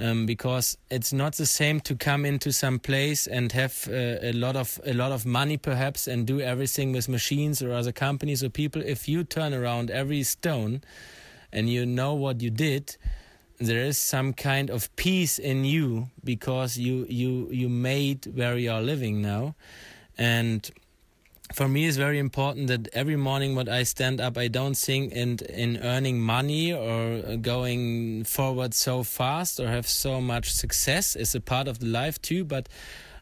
Um, 0.00 0.26
because 0.26 0.78
it's 0.90 1.12
not 1.12 1.34
the 1.34 1.44
same 1.44 1.80
to 1.80 1.96
come 1.96 2.24
into 2.24 2.52
some 2.52 2.78
place 2.78 3.26
and 3.26 3.50
have 3.50 3.88
uh, 3.90 4.22
a 4.22 4.32
lot 4.32 4.56
of 4.56 4.80
a 4.86 4.94
lot 4.94 5.12
of 5.12 5.26
money 5.26 5.58
perhaps 5.58 6.06
and 6.06 6.26
do 6.26 6.40
everything 6.40 6.92
with 6.92 7.08
machines 7.08 7.60
or 7.60 7.72
other 7.74 7.92
companies 7.92 8.42
or 8.42 8.48
people. 8.48 8.80
If 8.80 9.08
you 9.08 9.24
turn 9.24 9.52
around 9.52 9.90
every 9.90 10.22
stone, 10.22 10.82
and 11.52 11.68
you 11.68 11.86
know 11.86 12.14
what 12.14 12.40
you 12.42 12.50
did, 12.50 12.96
there 13.58 13.84
is 13.84 13.98
some 13.98 14.32
kind 14.32 14.70
of 14.70 14.94
peace 14.96 15.38
in 15.38 15.64
you 15.64 16.08
because 16.22 16.78
you 16.78 17.06
you 17.08 17.48
you 17.50 17.68
made 17.68 18.26
where 18.26 18.56
you 18.56 18.70
are 18.70 18.82
living 18.82 19.20
now. 19.20 19.54
And 20.16 20.70
for 21.54 21.66
me 21.66 21.86
it's 21.86 21.96
very 21.96 22.18
important 22.18 22.68
that 22.68 22.88
every 22.92 23.16
morning 23.16 23.56
when 23.56 23.68
I 23.68 23.82
stand 23.82 24.20
up 24.20 24.36
I 24.38 24.48
don't 24.48 24.76
think 24.76 25.12
in 25.12 25.38
in 25.48 25.78
earning 25.78 26.20
money 26.20 26.72
or 26.72 27.36
going 27.38 28.24
forward 28.24 28.74
so 28.74 29.02
fast 29.02 29.58
or 29.58 29.66
have 29.66 29.88
so 29.88 30.20
much 30.20 30.52
success. 30.52 31.16
Is 31.16 31.34
a 31.34 31.40
part 31.40 31.66
of 31.66 31.80
the 31.80 31.86
life 31.86 32.20
too 32.22 32.44
but 32.44 32.68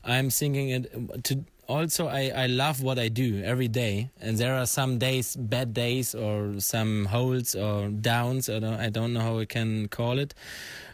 I'm 0.05 0.31
thinking 0.31 0.69
it 0.69 1.25
to 1.25 1.45
also 1.69 2.09
I, 2.09 2.33
I 2.35 2.47
love 2.47 2.83
what 2.83 2.99
I 2.99 3.09
do 3.09 3.43
every 3.43 3.69
day. 3.69 4.11
And 4.21 4.39
there 4.39 4.55
are 4.55 4.67
some 4.67 4.99
days 4.99 5.37
bad 5.37 5.75
days 5.75 6.15
or 6.15 6.61
some 6.61 7.07
holes 7.07 7.55
or 7.55 7.89
downs. 7.89 8.49
I 8.49 8.59
don't, 8.59 8.81
I 8.81 8.91
don't 8.91 9.13
know 9.13 9.21
how 9.21 9.37
we 9.37 9.47
can 9.47 9.89
call 9.89 10.19
it. 10.19 10.35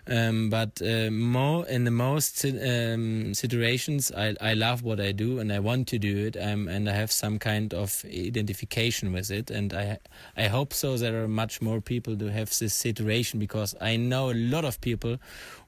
Um, 0.05 0.50
but 0.50 0.83
uh, 0.83 1.12
more 1.12 1.64
in 1.69 1.85
the 1.85 1.93
most 1.93 2.45
um, 2.45 3.35
situations 3.35 4.11
I, 4.11 4.35
I 4.41 4.55
love 4.55 4.83
what 4.83 4.99
I 4.99 5.12
do 5.12 5.38
and 5.38 5.52
I 5.52 5.61
want 5.61 5.87
to 5.88 5.99
do 5.99 6.26
it. 6.26 6.37
Um, 6.37 6.67
and 6.67 6.88
I 6.88 6.93
have 6.93 7.12
some 7.12 7.38
kind 7.38 7.73
of 7.73 8.05
identification 8.07 9.12
with 9.12 9.31
it. 9.31 9.50
And 9.50 9.73
I 9.73 9.99
I 10.37 10.49
hope 10.49 10.73
so 10.73 10.97
there 10.97 11.23
are 11.23 11.29
much 11.29 11.62
more 11.62 11.81
people 11.81 12.17
to 12.17 12.33
have 12.33 12.50
this 12.59 12.75
situation 12.75 13.38
because 13.38 13.76
I 13.81 13.97
know 13.97 14.31
a 14.31 14.35
lot 14.35 14.64
of 14.64 14.81
people 14.81 15.19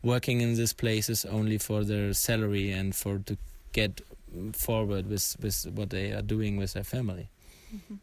working 0.02 0.40
in 0.40 0.56
these 0.56 0.72
places 0.72 1.24
only 1.24 1.58
for 1.58 1.84
their 1.84 2.12
salary 2.12 2.72
and 2.72 2.94
for 2.94 3.18
to 3.18 3.36
get 3.72 4.00
forward 4.52 5.08
with, 5.08 5.36
with 5.40 5.66
what 5.74 5.90
they 5.90 6.12
are 6.12 6.22
doing 6.22 6.56
with 6.56 6.74
their 6.74 6.84
family. 6.84 7.28
Mm-hmm. 7.74 7.94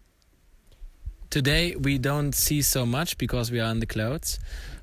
Today 1.29 1.75
we 1.77 1.97
don't 1.97 2.35
see 2.35 2.61
so 2.61 2.85
much 2.85 3.17
because 3.17 3.51
we 3.51 3.61
are 3.61 3.71
in 3.71 3.79
the 3.79 3.85
clouds, 3.85 4.37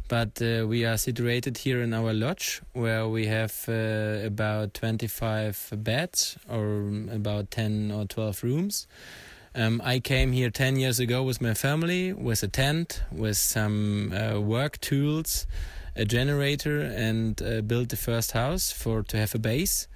but 0.08 0.40
uh, 0.40 0.66
we 0.66 0.86
are 0.86 0.96
situated 0.96 1.58
here 1.58 1.82
in 1.82 1.92
our 1.92 2.14
lodge 2.14 2.62
where 2.72 3.06
we 3.06 3.26
have 3.26 3.66
uh, 3.68 4.24
about 4.24 4.72
25 4.72 5.74
beds 5.76 6.38
or 6.48 6.90
about 7.12 7.50
10 7.50 7.92
or 7.92 8.06
12 8.06 8.42
rooms. 8.42 8.86
Um, 9.54 9.82
I 9.84 10.00
came 10.00 10.32
here 10.32 10.48
10 10.48 10.76
years 10.76 10.98
ago 10.98 11.22
with 11.22 11.42
my 11.42 11.52
family 11.52 12.14
with 12.14 12.42
a 12.42 12.48
tent, 12.48 13.02
with 13.12 13.37
some 13.37 14.14
uh, 14.14 14.40
work 14.40 14.80
tools, 14.80 15.46
a 15.96 16.06
generator, 16.06 16.80
and 16.80 17.42
uh, 17.42 17.61
built 17.61 17.90
the 17.90 17.96
first 17.96 18.32
house 18.32 18.72
for 18.72 19.02
to 19.02 19.18
have 19.18 19.34
a 19.34 19.38
base 19.38 19.87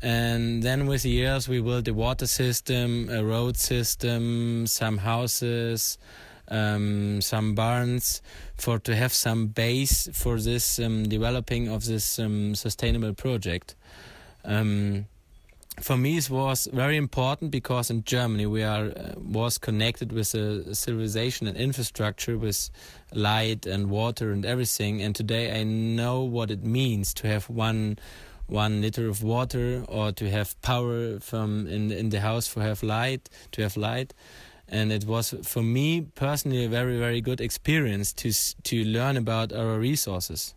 and 0.00 0.62
then 0.62 0.86
with 0.86 1.02
the 1.02 1.10
years 1.10 1.48
we 1.48 1.60
built 1.60 1.88
a 1.88 1.94
water 1.94 2.26
system 2.26 3.08
a 3.10 3.24
road 3.24 3.56
system 3.56 4.66
some 4.66 4.98
houses 4.98 5.98
um, 6.50 7.20
some 7.20 7.54
barns 7.54 8.22
for 8.56 8.78
to 8.80 8.96
have 8.96 9.12
some 9.12 9.48
base 9.48 10.08
for 10.12 10.38
this 10.38 10.78
um, 10.78 11.08
developing 11.08 11.68
of 11.68 11.84
this 11.84 12.18
um, 12.18 12.54
sustainable 12.54 13.14
project. 13.14 13.74
Um, 14.44 15.06
for 15.80 15.96
me 15.96 16.16
it 16.16 16.28
was 16.28 16.68
very 16.72 16.96
important 16.96 17.52
because 17.52 17.88
in 17.88 18.02
Germany 18.02 18.46
we 18.46 18.64
are 18.64 18.86
uh, 18.86 19.12
was 19.16 19.58
connected 19.58 20.10
with 20.10 20.34
a 20.34 20.74
civilization 20.74 21.46
and 21.46 21.56
infrastructure 21.56 22.36
with 22.36 22.70
light 23.12 23.64
and 23.64 23.88
water 23.90 24.32
and 24.32 24.44
everything. 24.44 25.02
And 25.02 25.14
today 25.14 25.60
I 25.60 25.62
know 25.62 26.22
what 26.22 26.50
it 26.50 26.64
means 26.64 27.14
to 27.14 27.28
have 27.28 27.48
one 27.48 27.98
one 28.48 28.80
liter 28.80 29.08
of 29.08 29.22
water 29.22 29.84
or 29.88 30.10
to 30.12 30.28
have 30.30 30.60
power 30.62 31.20
from 31.20 31.66
in 31.66 31.92
in 31.92 32.08
the 32.10 32.20
house 32.20 32.48
for 32.48 32.62
have 32.62 32.82
light 32.82 33.28
to 33.52 33.62
have 33.62 33.76
light. 33.76 34.14
And 34.70 34.92
it 34.92 35.04
was 35.04 35.34
for 35.44 35.62
me 35.62 36.02
personally 36.14 36.64
a 36.64 36.68
very 36.68 36.98
very 36.98 37.20
good 37.20 37.40
experience 37.40 38.12
to 38.14 38.32
to 38.64 38.84
learn 38.84 39.16
about 39.16 39.52
our 39.52 39.78
resources 39.78 40.54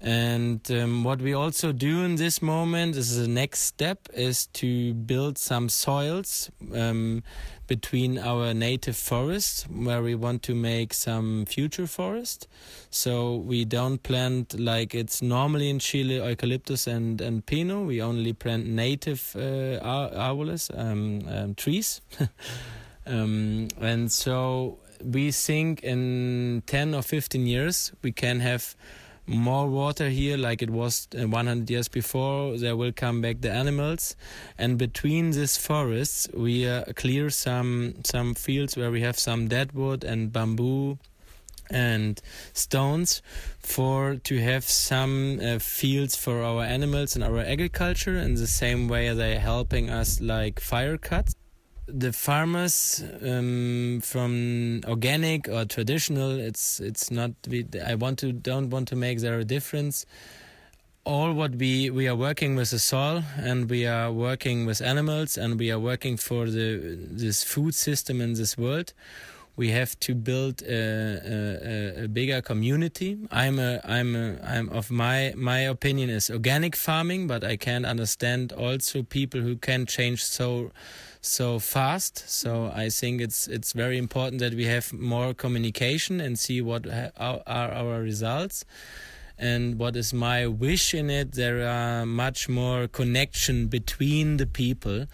and 0.00 0.70
um, 0.70 1.02
what 1.02 1.20
we 1.20 1.34
also 1.34 1.72
do 1.72 2.04
in 2.04 2.14
this 2.14 2.40
moment 2.40 2.94
is 2.94 3.16
the 3.16 3.26
next 3.26 3.60
step 3.60 4.08
is 4.14 4.46
to 4.46 4.94
build 4.94 5.38
some 5.38 5.68
soils 5.68 6.50
um, 6.72 7.24
between 7.66 8.16
our 8.16 8.54
native 8.54 8.96
forests 8.96 9.64
where 9.64 10.00
we 10.00 10.14
want 10.14 10.44
to 10.44 10.54
make 10.54 10.94
some 10.94 11.46
future 11.46 11.88
forest. 11.88 12.46
So 12.90 13.36
we 13.36 13.64
don't 13.64 14.00
plant 14.00 14.58
like 14.58 14.94
it's 14.94 15.20
normally 15.20 15.68
in 15.68 15.80
Chile 15.80 16.16
eucalyptus 16.16 16.86
and, 16.86 17.20
and 17.20 17.44
pino. 17.44 17.82
We 17.82 18.00
only 18.00 18.32
plant 18.32 18.66
native 18.66 19.34
uh, 19.34 19.80
árboles, 19.82 20.70
um, 20.78 21.22
um, 21.28 21.54
trees. 21.56 22.00
um, 23.06 23.66
and 23.80 24.12
so 24.12 24.78
we 25.02 25.32
think 25.32 25.82
in 25.82 26.62
10 26.66 26.94
or 26.94 27.02
15 27.02 27.46
years 27.46 27.92
we 28.02 28.12
can 28.12 28.38
have 28.40 28.76
more 29.28 29.68
water 29.68 30.08
here 30.08 30.36
like 30.36 30.62
it 30.62 30.70
was 30.70 31.06
uh, 31.16 31.28
100 31.28 31.70
years 31.70 31.88
before. 31.88 32.56
There 32.56 32.76
will 32.76 32.92
come 32.92 33.20
back 33.20 33.40
the 33.40 33.52
animals. 33.52 34.16
And 34.56 34.78
between 34.78 35.30
these 35.30 35.56
forests 35.58 36.28
we 36.34 36.66
uh, 36.66 36.84
clear 36.96 37.30
some 37.30 37.94
some 38.04 38.34
fields 38.34 38.76
where 38.76 38.90
we 38.90 39.02
have 39.02 39.18
some 39.18 39.48
dead 39.48 39.72
wood 39.72 40.02
and 40.04 40.32
bamboo 40.32 40.98
and 41.70 42.20
stones 42.54 43.20
for 43.58 44.16
to 44.16 44.40
have 44.40 44.64
some 44.64 45.38
uh, 45.40 45.58
fields 45.58 46.16
for 46.16 46.42
our 46.42 46.64
animals 46.64 47.14
and 47.14 47.22
our 47.22 47.40
agriculture. 47.40 48.16
In 48.16 48.34
the 48.34 48.46
same 48.46 48.88
way 48.88 49.12
they're 49.12 49.40
helping 49.40 49.90
us 49.90 50.20
like 50.20 50.58
fire 50.58 50.96
cuts 50.96 51.34
the 51.88 52.12
farmers 52.12 53.02
um, 53.22 54.00
from 54.02 54.80
organic 54.86 55.48
or 55.48 55.64
traditional 55.64 56.38
it's 56.38 56.80
it's 56.80 57.10
not 57.10 57.30
i 57.86 57.94
want 57.94 58.18
to 58.18 58.32
don't 58.32 58.70
want 58.70 58.86
to 58.88 58.96
make 58.96 59.20
there 59.20 59.38
a 59.38 59.44
difference. 59.44 60.04
All 61.04 61.32
what 61.32 61.54
we 61.54 61.88
we 61.88 62.06
are 62.06 62.14
working 62.16 62.54
with 62.56 62.70
the 62.70 62.78
soil 62.78 63.22
and 63.38 63.70
we 63.70 63.86
are 63.86 64.12
working 64.12 64.66
with 64.66 64.82
animals 64.82 65.38
and 65.38 65.58
we 65.58 65.70
are 65.70 65.78
working 65.78 66.18
for 66.18 66.46
the 66.46 66.98
this 67.10 67.42
food 67.42 67.74
system 67.74 68.20
in 68.20 68.34
this 68.34 68.58
world. 68.58 68.92
We 69.56 69.70
have 69.70 69.98
to 70.00 70.14
build 70.14 70.62
a, 70.62 70.74
a, 70.74 72.04
a 72.04 72.08
bigger 72.08 72.42
community. 72.42 73.16
I'm 73.30 73.58
a 73.58 73.80
i'm 73.84 74.14
a 74.14 74.38
i'm 74.44 74.68
of 74.68 74.90
my 74.90 75.32
my 75.34 75.60
opinion 75.60 76.10
is 76.10 76.28
organic 76.28 76.76
farming 76.76 77.26
but 77.26 77.42
i 77.42 77.56
can 77.56 77.86
understand 77.86 78.52
also 78.52 79.02
people 79.02 79.40
who 79.40 79.56
can 79.56 79.86
change 79.86 80.22
so 80.22 80.70
so 81.20 81.58
fast. 81.58 82.28
So 82.28 82.72
I 82.74 82.88
think 82.88 83.20
it's 83.20 83.48
it's 83.48 83.72
very 83.72 83.98
important 83.98 84.40
that 84.40 84.54
we 84.54 84.66
have 84.66 84.92
more 84.92 85.34
communication 85.34 86.20
and 86.20 86.38
see 86.38 86.60
what 86.60 86.86
are 86.86 87.42
our 87.46 88.00
results. 88.00 88.64
And 89.40 89.78
what 89.78 89.94
is 89.94 90.12
my 90.12 90.48
wish 90.48 90.94
in 90.94 91.10
it? 91.10 91.32
There 91.32 91.66
are 91.68 92.04
much 92.04 92.48
more 92.48 92.88
connection 92.88 93.68
between 93.68 94.36
the 94.36 94.46
people 94.46 95.06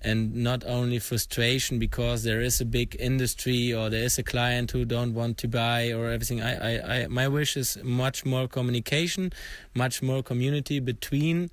and 0.00 0.34
not 0.34 0.64
only 0.64 0.98
frustration 0.98 1.78
because 1.78 2.22
there 2.22 2.40
is 2.40 2.60
a 2.60 2.64
big 2.64 2.96
industry 2.98 3.72
or 3.72 3.90
there 3.90 4.04
is 4.04 4.18
a 4.18 4.22
client 4.22 4.70
who 4.70 4.84
don't 4.84 5.12
want 5.12 5.38
to 5.38 5.48
buy 5.48 5.92
or 5.92 6.10
everything 6.10 6.40
I, 6.40 6.54
I, 6.54 7.02
I 7.02 7.06
my 7.08 7.26
wish 7.26 7.56
is 7.56 7.76
much 7.82 8.24
more 8.24 8.46
communication 8.46 9.32
much 9.74 10.00
more 10.00 10.22
community 10.22 10.78
between 10.78 11.50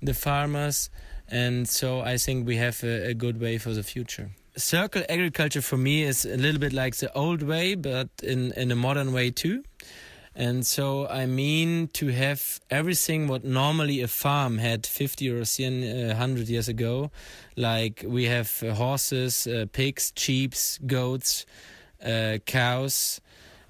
the 0.00 0.14
farmers 0.14 0.88
and 1.30 1.68
so 1.68 2.00
I 2.00 2.16
think 2.16 2.46
we 2.46 2.56
have 2.56 2.82
a, 2.82 3.10
a 3.10 3.14
good 3.14 3.40
way 3.40 3.58
for 3.58 3.72
the 3.72 3.82
future. 3.82 4.30
Circle 4.56 5.04
agriculture 5.08 5.62
for 5.62 5.76
me 5.76 6.02
is 6.02 6.24
a 6.24 6.36
little 6.36 6.60
bit 6.60 6.72
like 6.72 6.96
the 6.96 7.12
old 7.14 7.42
way, 7.42 7.74
but 7.74 8.08
in, 8.22 8.52
in 8.52 8.70
a 8.70 8.76
modern 8.76 9.12
way 9.12 9.30
too. 9.30 9.62
And 10.34 10.66
so 10.66 11.06
I 11.08 11.26
mean 11.26 11.88
to 11.94 12.08
have 12.08 12.60
everything 12.70 13.28
what 13.28 13.44
normally 13.44 14.00
a 14.00 14.08
farm 14.08 14.58
had 14.58 14.86
50 14.86 15.30
or 15.30 15.38
100 15.38 16.14
uh, 16.18 16.44
years 16.44 16.68
ago, 16.68 17.10
like 17.56 18.04
we 18.06 18.24
have 18.24 18.50
horses, 18.74 19.46
uh, 19.46 19.66
pigs, 19.72 20.12
sheep, 20.16 20.54
goats, 20.86 21.46
uh, 22.04 22.38
cows. 22.46 23.20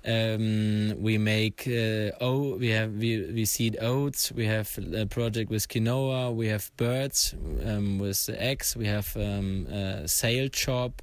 Um, 0.06 0.94
we 0.98 1.18
make 1.18 1.66
uh, 1.66 2.16
oh 2.20 2.56
we 2.56 2.68
have 2.70 2.92
we, 2.92 3.32
we 3.32 3.44
seed 3.44 3.76
oats. 3.80 4.32
We 4.32 4.46
have 4.46 4.78
a 4.94 5.06
project 5.06 5.50
with 5.50 5.68
quinoa. 5.68 6.34
We 6.34 6.48
have 6.48 6.70
birds 6.76 7.34
um, 7.66 7.98
with 7.98 8.30
eggs. 8.32 8.76
We 8.76 8.86
have 8.86 9.14
um, 9.16 9.66
a 9.66 10.08
sail 10.08 10.48
shop, 10.52 11.02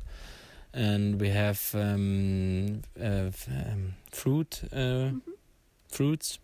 and 0.73 1.21
we 1.21 1.29
have 1.29 1.61
um, 1.75 2.81
uh, 2.99 3.29
um, 3.49 3.93
fruit. 4.11 4.61
Uh, 4.71 4.75
mm-hmm 4.75 5.31
fruits, 5.89 6.39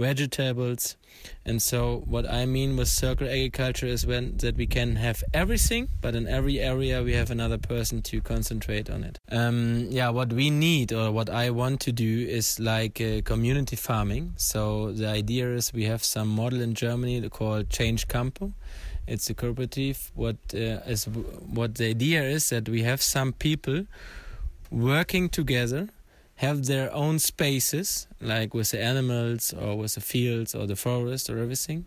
vegetables. 0.00 0.96
And 1.44 1.60
so 1.60 2.02
what 2.06 2.28
I 2.28 2.46
mean 2.46 2.76
with 2.76 2.88
circular 2.88 3.30
agriculture 3.30 3.86
is 3.86 4.06
when 4.06 4.36
that 4.38 4.56
we 4.56 4.66
can 4.66 4.96
have 4.96 5.22
everything, 5.34 5.88
but 6.00 6.14
in 6.14 6.26
every 6.26 6.58
area 6.58 7.02
we 7.02 7.12
have 7.12 7.30
another 7.30 7.58
person 7.58 8.02
to 8.02 8.20
concentrate 8.20 8.90
on 8.90 9.04
it. 9.04 9.18
Um, 9.30 9.86
yeah, 9.90 10.08
what 10.08 10.32
we 10.32 10.50
need 10.50 10.92
or 10.92 11.12
what 11.12 11.28
I 11.28 11.50
want 11.50 11.80
to 11.80 11.92
do 11.92 12.26
is 12.26 12.58
like 12.58 13.00
uh, 13.00 13.20
community 13.22 13.76
farming. 13.76 14.34
So 14.36 14.92
the 14.92 15.08
idea 15.08 15.54
is 15.54 15.72
we 15.72 15.84
have 15.84 16.02
some 16.02 16.28
model 16.28 16.60
in 16.60 16.74
Germany 16.74 17.28
called 17.28 17.68
Change 17.70 18.08
Campo. 18.08 18.52
It's 19.06 19.28
a 19.28 19.34
cooperative. 19.34 20.12
What 20.14 20.36
uh, 20.54 20.92
is 20.94 21.04
what 21.06 21.74
the 21.74 21.86
idea 21.86 22.22
is 22.22 22.48
that 22.50 22.68
we 22.68 22.82
have 22.82 23.02
some 23.02 23.32
people 23.32 23.86
working 24.70 25.28
together 25.28 25.88
have 26.40 26.64
their 26.64 26.90
own 26.94 27.18
spaces, 27.18 28.06
like 28.18 28.54
with 28.54 28.70
the 28.70 28.82
animals 28.82 29.52
or 29.52 29.76
with 29.76 29.94
the 29.94 30.00
fields 30.00 30.54
or 30.54 30.66
the 30.66 30.74
forest 30.74 31.28
or 31.28 31.36
everything. 31.36 31.84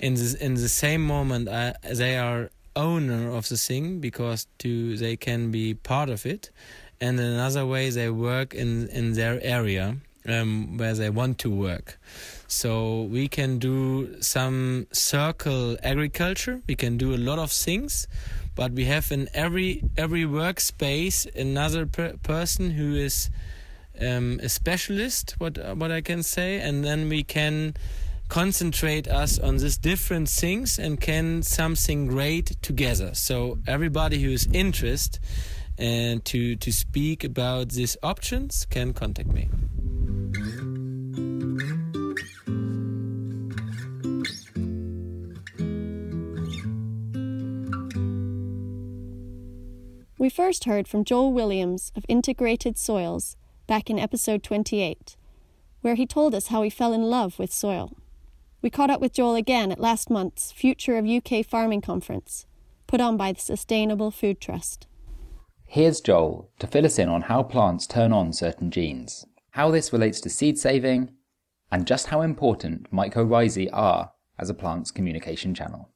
In 0.00 0.14
this, 0.14 0.34
in 0.34 0.54
the 0.54 0.68
same 0.68 1.02
moment, 1.02 1.48
uh, 1.48 1.72
they 1.94 2.18
are 2.18 2.50
owner 2.74 3.34
of 3.34 3.48
the 3.48 3.56
thing 3.56 3.98
because 4.00 4.46
to 4.58 4.98
they 4.98 5.16
can 5.16 5.50
be 5.50 5.72
part 5.72 6.10
of 6.10 6.26
it, 6.26 6.50
and 7.00 7.18
in 7.18 7.24
another 7.24 7.64
way 7.64 7.88
they 7.88 8.10
work 8.10 8.52
in 8.52 8.86
in 8.88 9.14
their 9.14 9.40
area 9.42 9.96
um, 10.28 10.76
where 10.76 10.92
they 10.92 11.08
want 11.08 11.38
to 11.38 11.50
work. 11.50 11.98
So 12.48 13.02
we 13.04 13.28
can 13.28 13.58
do 13.58 14.20
some 14.20 14.88
circle 14.92 15.78
agriculture. 15.82 16.60
We 16.68 16.74
can 16.74 16.98
do 16.98 17.14
a 17.14 17.20
lot 17.28 17.38
of 17.38 17.50
things, 17.50 18.06
but 18.54 18.72
we 18.72 18.84
have 18.84 19.10
in 19.10 19.30
every 19.32 19.82
every 19.96 20.24
workspace 20.24 21.18
another 21.34 21.86
per 21.86 22.08
person 22.22 22.72
who 22.72 22.94
is 22.94 23.30
um, 24.00 24.40
a 24.42 24.48
specialist, 24.48 25.34
what 25.38 25.58
what 25.76 25.90
I 25.90 26.00
can 26.00 26.22
say, 26.22 26.60
and 26.60 26.84
then 26.84 27.08
we 27.08 27.22
can 27.22 27.74
concentrate 28.28 29.06
us 29.08 29.38
on 29.38 29.58
these 29.58 29.78
different 29.78 30.28
things 30.28 30.78
and 30.78 31.00
can 31.00 31.42
something 31.42 32.06
great 32.06 32.56
together. 32.60 33.14
So 33.14 33.58
everybody 33.66 34.22
who 34.22 34.30
is 34.30 34.48
interested 34.52 35.20
and 35.78 36.20
uh, 36.20 36.22
to 36.24 36.56
to 36.56 36.72
speak 36.72 37.24
about 37.24 37.70
these 37.70 37.96
options 38.02 38.66
can 38.70 38.92
contact 38.92 39.28
me. 39.28 39.48
We 50.18 50.30
first 50.30 50.64
heard 50.64 50.88
from 50.88 51.04
Joel 51.04 51.32
Williams 51.32 51.92
of 51.94 52.04
Integrated 52.08 52.78
Soils 52.78 53.36
back 53.66 53.90
in 53.90 53.98
episode 53.98 54.42
28, 54.42 55.16
where 55.80 55.94
he 55.94 56.06
told 56.06 56.34
us 56.34 56.48
how 56.48 56.62
he 56.62 56.70
fell 56.70 56.92
in 56.92 57.04
love 57.04 57.38
with 57.38 57.52
soil. 57.52 57.96
We 58.62 58.70
caught 58.70 58.90
up 58.90 59.00
with 59.00 59.12
Joel 59.12 59.34
again 59.34 59.70
at 59.70 59.80
last 59.80 60.10
month's 60.10 60.52
Future 60.52 60.96
of 60.96 61.06
UK 61.06 61.44
Farming 61.44 61.80
Conference, 61.80 62.46
put 62.86 63.00
on 63.00 63.16
by 63.16 63.32
the 63.32 63.40
Sustainable 63.40 64.10
Food 64.10 64.40
Trust. 64.40 64.86
Here's 65.64 66.00
Joel 66.00 66.50
to 66.58 66.66
fill 66.66 66.86
us 66.86 66.98
in 66.98 67.08
on 67.08 67.22
how 67.22 67.42
plants 67.42 67.86
turn 67.86 68.12
on 68.12 68.32
certain 68.32 68.70
genes, 68.70 69.26
how 69.50 69.70
this 69.70 69.92
relates 69.92 70.20
to 70.20 70.30
seed 70.30 70.58
saving, 70.58 71.10
and 71.70 71.86
just 71.86 72.08
how 72.08 72.20
important 72.20 72.90
mycorrhizae 72.92 73.68
are 73.72 74.12
as 74.38 74.48
a 74.48 74.54
plant's 74.54 74.90
communication 74.90 75.54
channel. 75.54 75.90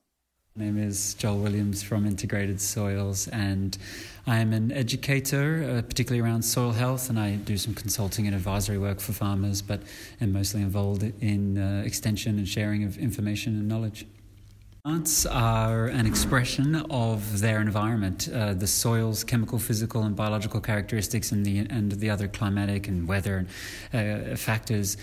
My 0.61 0.67
name 0.67 0.79
is 0.79 1.15
Joel 1.15 1.39
Williams 1.39 1.83
from 1.83 2.05
Integrated 2.05 2.61
Soils, 2.61 3.29
and 3.29 3.79
I 4.27 4.41
am 4.41 4.53
an 4.53 4.71
educator, 4.73 5.79
uh, 5.79 5.81
particularly 5.81 6.21
around 6.21 6.43
soil 6.43 6.73
health, 6.73 7.09
and 7.09 7.19
I 7.19 7.37
do 7.37 7.57
some 7.57 7.73
consulting 7.73 8.27
and 8.27 8.37
advisory 8.37 8.77
work 8.77 9.01
for 9.01 9.15
farmers, 9.15 9.63
but 9.63 9.81
am 10.21 10.35
mostly 10.35 10.61
involved 10.61 11.03
in 11.23 11.57
uh, 11.57 11.83
extension 11.87 12.37
and 12.37 12.47
sharing 12.47 12.85
of 12.85 12.99
information 12.99 13.55
and 13.55 13.69
knowledge. 13.69 14.05
Plants 14.85 15.25
are 15.25 15.87
an 15.87 16.05
expression 16.05 16.75
of 16.91 17.41
their 17.41 17.63
environment, 17.63 18.29
uh, 18.29 18.53
the 18.53 18.67
soil's 18.67 19.25
chemical, 19.25 19.59
physical, 19.59 20.03
and 20.03 20.15
biological 20.15 20.61
characteristics, 20.61 21.33
and 21.33 21.47
the 21.47 21.61
and 21.71 21.93
the 21.93 22.11
other 22.11 22.29
climatic 22.29 22.87
and 22.87 23.09
weather 23.09 23.47
uh, 23.95 24.37
factors 24.37 24.99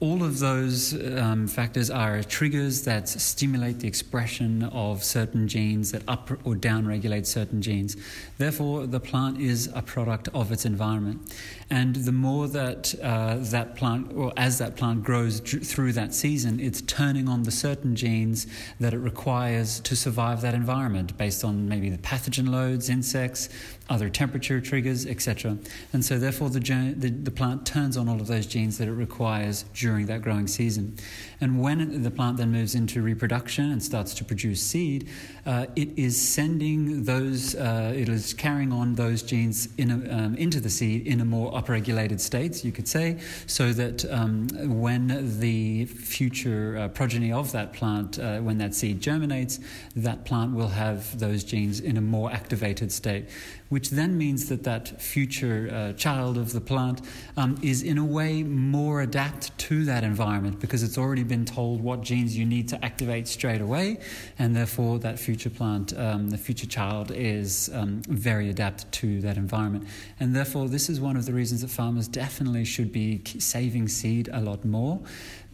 all 0.00 0.22
of 0.22 0.38
those 0.38 0.94
um, 1.18 1.46
factors 1.46 1.90
are 1.90 2.22
triggers 2.22 2.84
that 2.84 3.08
stimulate 3.08 3.80
the 3.80 3.88
expression 3.88 4.64
of 4.64 5.04
certain 5.04 5.48
genes 5.48 5.92
that 5.92 6.02
up 6.08 6.30
or 6.44 6.54
down 6.54 6.86
regulate 6.86 7.26
certain 7.26 7.60
genes. 7.60 7.96
Therefore, 8.38 8.86
the 8.86 9.00
plant 9.00 9.40
is 9.40 9.70
a 9.74 9.82
product 9.82 10.28
of 10.34 10.50
its 10.50 10.64
environment. 10.64 11.34
And 11.68 11.96
the 11.96 12.12
more 12.12 12.46
that 12.48 12.94
uh, 13.02 13.38
that 13.38 13.74
plant, 13.74 14.12
or 14.14 14.32
as 14.36 14.58
that 14.58 14.76
plant 14.76 15.02
grows 15.02 15.40
through 15.40 15.92
that 15.94 16.14
season, 16.14 16.60
it's 16.60 16.80
turning 16.82 17.28
on 17.28 17.42
the 17.42 17.50
certain 17.50 17.96
genes 17.96 18.46
that 18.78 18.94
it 18.94 18.98
requires 18.98 19.80
to 19.80 19.96
survive 19.96 20.42
that 20.42 20.54
environment 20.54 21.18
based 21.18 21.42
on 21.42 21.68
maybe 21.68 21.90
the 21.90 21.98
pathogen 21.98 22.50
loads, 22.50 22.88
insects, 22.88 23.48
other 23.88 24.08
temperature 24.08 24.60
triggers, 24.60 25.06
etc. 25.06 25.58
And 25.92 26.04
so, 26.04 26.18
therefore, 26.18 26.50
the, 26.50 26.60
the, 26.96 27.10
the, 27.10 27.30
plant 27.32 27.66
turns 27.66 27.96
on 27.96 28.08
all 28.08 28.20
of 28.20 28.28
those 28.28 28.46
genes 28.46 28.78
that 28.78 28.86
it 28.86 28.92
requires 28.92 29.64
during 29.74 30.06
that 30.06 30.22
growing 30.22 30.46
season. 30.46 30.96
And 31.40 31.60
when 31.60 32.02
the 32.02 32.10
plant 32.10 32.38
then 32.38 32.52
moves 32.52 32.74
into 32.74 33.02
reproduction 33.02 33.70
and 33.70 33.82
starts 33.82 34.14
to 34.14 34.24
produce 34.24 34.62
seed, 34.62 35.08
uh, 35.44 35.66
it 35.76 35.90
is 35.96 36.20
sending 36.20 37.04
those, 37.04 37.54
uh, 37.54 37.92
it 37.94 38.08
is 38.08 38.32
carrying 38.34 38.72
on 38.72 38.94
those 38.94 39.22
genes 39.22 39.68
in 39.76 39.90
a, 39.90 40.16
um, 40.16 40.34
into 40.36 40.60
the 40.60 40.70
seed 40.70 41.06
in 41.06 41.20
a 41.20 41.24
more 41.24 41.52
upregulated 41.52 42.20
state, 42.20 42.64
you 42.64 42.72
could 42.72 42.88
say, 42.88 43.18
so 43.46 43.72
that 43.72 44.04
um, 44.10 44.48
when 44.80 45.38
the 45.40 45.84
future 45.84 46.78
uh, 46.78 46.88
progeny 46.88 47.32
of 47.32 47.52
that 47.52 47.72
plant, 47.72 48.18
uh, 48.18 48.38
when 48.38 48.58
that 48.58 48.74
seed 48.74 49.00
germinates, 49.00 49.60
that 49.94 50.24
plant 50.24 50.54
will 50.54 50.68
have 50.68 51.18
those 51.18 51.44
genes 51.44 51.80
in 51.80 51.96
a 51.96 52.00
more 52.00 52.32
activated 52.32 52.90
state 52.90 53.28
which 53.68 53.90
then 53.90 54.16
means 54.16 54.48
that 54.48 54.64
that 54.64 55.00
future 55.00 55.70
uh, 55.72 55.92
child 55.94 56.38
of 56.38 56.52
the 56.52 56.60
plant 56.60 57.00
um, 57.36 57.58
is 57.62 57.82
in 57.82 57.98
a 57.98 58.04
way 58.04 58.42
more 58.42 59.00
adapt 59.00 59.56
to 59.58 59.84
that 59.84 60.04
environment 60.04 60.60
because 60.60 60.82
it's 60.82 60.98
already 60.98 61.22
been 61.22 61.44
told 61.44 61.80
what 61.80 62.00
genes 62.02 62.36
you 62.36 62.44
need 62.44 62.68
to 62.68 62.84
activate 62.84 63.26
straight 63.28 63.60
away, 63.60 63.98
and 64.38 64.54
therefore 64.54 64.98
that 64.98 65.18
future 65.18 65.50
plant, 65.50 65.96
um, 65.98 66.30
the 66.30 66.38
future 66.38 66.66
child, 66.66 67.10
is 67.10 67.70
um, 67.74 68.02
very 68.08 68.50
adapted 68.50 68.90
to 68.92 69.20
that 69.20 69.36
environment. 69.36 69.86
And 70.20 70.34
therefore, 70.34 70.68
this 70.68 70.88
is 70.88 71.00
one 71.00 71.16
of 71.16 71.26
the 71.26 71.32
reasons 71.32 71.62
that 71.62 71.70
farmers 71.70 72.08
definitely 72.08 72.64
should 72.64 72.92
be 72.92 73.22
saving 73.38 73.88
seed 73.88 74.28
a 74.32 74.40
lot 74.40 74.64
more 74.64 75.00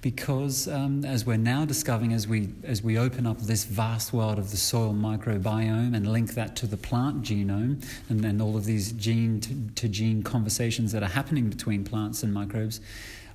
because 0.02 0.66
um, 0.66 1.04
as 1.04 1.24
we're 1.24 1.36
now 1.36 1.64
discovering 1.64 2.12
as 2.12 2.26
we 2.26 2.48
as 2.64 2.82
we 2.82 2.98
open 2.98 3.24
up 3.24 3.38
this 3.38 3.64
vast 3.64 4.12
world 4.12 4.36
of 4.36 4.50
the 4.50 4.56
soil 4.56 4.92
microbiome 4.92 5.94
and 5.94 6.12
link 6.12 6.34
that 6.34 6.56
to 6.56 6.66
the 6.66 6.76
plant 6.76 7.22
genome 7.22 7.82
and, 8.08 8.24
and 8.24 8.42
all 8.42 8.56
of 8.56 8.64
these 8.64 8.92
gene 8.92 9.40
to, 9.40 9.54
to 9.76 9.88
gene 9.88 10.22
conversations 10.22 10.90
that 10.92 11.04
are 11.04 11.08
happening 11.08 11.48
between 11.48 11.84
plants 11.84 12.24
and 12.24 12.34
microbes 12.34 12.80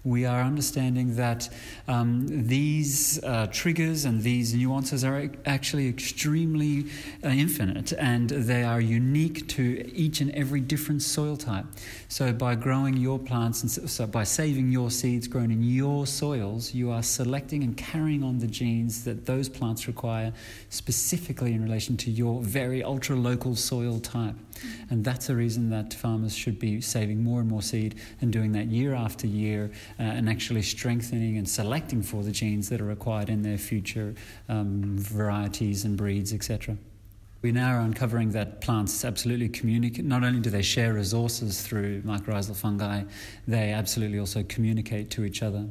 we 0.04 0.26
are 0.26 0.42
understanding 0.42 1.16
that 1.16 1.50
um, 1.88 2.26
these 2.28 3.22
uh, 3.24 3.48
triggers 3.52 4.06
and 4.06 4.24
these 4.24 4.54
nuances 4.54 5.04
are 5.04 5.30
actually 5.46 5.88
extremely 5.90 6.86
uh, 7.24 7.30
infinite 7.30 7.94
and 7.94 8.30
they 8.30 8.64
are 8.64 8.82
unique 8.82 9.48
to 9.50 9.90
each 9.94 10.22
and 10.22 10.32
every 10.32 10.60
different 10.60 11.02
soil 11.02 11.38
type. 11.38 11.66
So, 12.08 12.34
by 12.34 12.56
growing 12.56 12.98
your 12.98 13.20
plants 13.20 13.62
and 13.62 13.90
so 13.90 14.08
by 14.08 14.24
saving 14.24 14.72
your 14.72 14.92
seeds 14.92 15.28
grown 15.28 15.52
in 15.52 15.64
your 15.64 16.08
soils, 16.08 16.74
you 16.74 16.92
are 16.92 17.04
selecting 17.04 17.64
and 17.64 17.76
carrying 17.76 18.24
on 18.24 18.40
the 18.40 18.48
genes 18.48 19.04
that 19.04 19.26
those 19.26 19.50
plants 19.50 19.88
require 19.88 20.34
specifically 20.70 21.54
in 21.54 21.64
relation 21.64 21.98
to 21.98 22.12
your 22.12 22.42
very 22.42 22.84
ultra 22.84 23.16
local 23.16 23.56
soil 23.56 24.00
type. 24.00 24.36
And 24.90 25.04
that's 25.04 25.30
a 25.30 25.36
reason 25.36 25.70
that 25.70 25.94
farmers 25.94 26.36
should 26.36 26.60
be 26.60 26.82
saving 26.82 27.24
more 27.24 27.40
and 27.40 27.50
more 27.50 27.62
seed 27.62 27.96
and 28.22 28.32
doing 28.32 28.52
that 28.54 28.68
year 28.68 28.94
after 28.94 29.28
year 29.28 29.72
uh, 30.00 30.04
and 30.04 30.30
actually 30.30 30.62
strengthening 30.62 31.38
and 31.38 31.48
selecting 31.48 32.02
for 32.02 32.24
the 32.24 32.32
genes 32.32 32.70
that 32.70 32.82
are 32.82 32.86
required 32.86 33.30
in 33.30 33.42
their 33.42 33.58
future 33.58 34.16
um, 34.50 34.98
varieties 34.98 35.86
and 35.86 35.98
breeds, 35.98 36.34
etc. 36.34 36.78
We 37.42 37.52
now 37.52 37.76
are 37.76 37.80
uncovering 37.82 38.32
that 38.32 38.62
plants 38.62 39.06
absolutely 39.06 39.50
communicate. 39.50 40.04
Not 40.04 40.24
only 40.24 40.40
do 40.40 40.50
they 40.50 40.64
share 40.64 40.94
resources 40.94 41.62
through 41.62 42.02
mycorrhizal 42.02 42.56
fungi, 42.56 43.04
they 43.48 43.72
absolutely 43.72 44.18
also 44.18 44.44
communicate 44.44 45.12
to 45.12 45.24
each 45.24 45.44
other. 45.44 45.68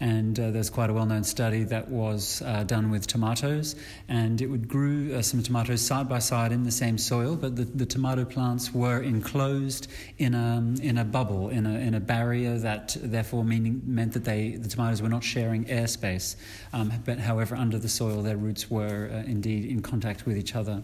And 0.00 0.38
uh, 0.38 0.50
there's 0.50 0.70
quite 0.70 0.90
a 0.90 0.92
well 0.92 1.06
known 1.06 1.24
study 1.24 1.64
that 1.64 1.88
was 1.88 2.42
uh, 2.42 2.64
done 2.64 2.90
with 2.90 3.06
tomatoes, 3.06 3.76
and 4.08 4.40
it 4.40 4.46
would 4.46 4.68
grew 4.68 5.14
uh, 5.14 5.22
some 5.22 5.42
tomatoes 5.42 5.80
side 5.80 6.08
by 6.08 6.18
side 6.18 6.52
in 6.52 6.64
the 6.64 6.72
same 6.72 6.98
soil, 6.98 7.36
but 7.36 7.56
the, 7.56 7.64
the 7.64 7.86
tomato 7.86 8.24
plants 8.24 8.74
were 8.74 9.00
enclosed 9.00 9.88
in 10.18 10.34
a, 10.34 10.74
in 10.82 10.98
a 10.98 11.04
bubble, 11.04 11.48
in 11.48 11.66
a, 11.66 11.78
in 11.78 11.94
a 11.94 12.00
barrier 12.00 12.58
that 12.58 12.96
therefore 13.00 13.44
meaning, 13.44 13.82
meant 13.86 14.12
that 14.12 14.24
they, 14.24 14.56
the 14.56 14.68
tomatoes 14.68 15.00
were 15.00 15.08
not 15.08 15.22
sharing 15.22 15.64
airspace. 15.66 16.36
Um, 16.72 16.92
but 17.04 17.18
however, 17.18 17.54
under 17.54 17.78
the 17.78 17.88
soil, 17.88 18.22
their 18.22 18.36
roots 18.36 18.70
were 18.70 19.10
uh, 19.12 19.30
indeed 19.30 19.70
in 19.70 19.80
contact 19.80 20.26
with 20.26 20.36
each 20.36 20.54
other. 20.54 20.82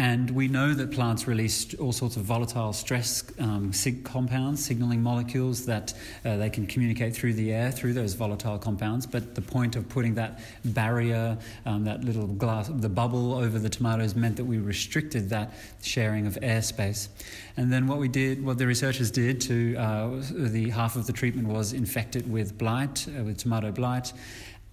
And 0.00 0.30
we 0.30 0.46
know 0.46 0.74
that 0.74 0.92
plants 0.92 1.26
release 1.26 1.74
all 1.74 1.90
sorts 1.90 2.16
of 2.16 2.22
volatile 2.22 2.72
stress 2.72 3.24
um, 3.40 3.72
sig- 3.72 4.04
compounds, 4.04 4.64
signaling 4.64 5.02
molecules 5.02 5.66
that 5.66 5.92
uh, 6.24 6.36
they 6.36 6.50
can 6.50 6.68
communicate 6.68 7.16
through 7.16 7.34
the 7.34 7.52
air 7.52 7.72
through 7.72 7.94
those 7.94 8.14
volatile 8.14 8.58
compounds. 8.58 9.06
But 9.06 9.34
the 9.34 9.42
point 9.42 9.74
of 9.74 9.88
putting 9.88 10.14
that 10.14 10.38
barrier, 10.64 11.36
um, 11.66 11.82
that 11.84 12.04
little 12.04 12.28
glass, 12.28 12.68
the 12.72 12.88
bubble 12.88 13.34
over 13.34 13.58
the 13.58 13.68
tomatoes, 13.68 14.14
meant 14.14 14.36
that 14.36 14.44
we 14.44 14.58
restricted 14.58 15.30
that 15.30 15.52
sharing 15.82 16.28
of 16.28 16.34
airspace. 16.42 17.08
And 17.56 17.72
then 17.72 17.88
what 17.88 17.98
we 17.98 18.06
did, 18.06 18.44
what 18.44 18.56
the 18.58 18.68
researchers 18.68 19.10
did 19.10 19.40
to 19.42 19.74
uh, 19.76 20.10
the 20.30 20.70
half 20.70 20.94
of 20.94 21.08
the 21.08 21.12
treatment 21.12 21.48
was 21.48 21.72
infect 21.72 22.14
it 22.14 22.24
with 22.28 22.56
blight, 22.56 23.04
uh, 23.08 23.24
with 23.24 23.38
tomato 23.38 23.72
blight 23.72 24.12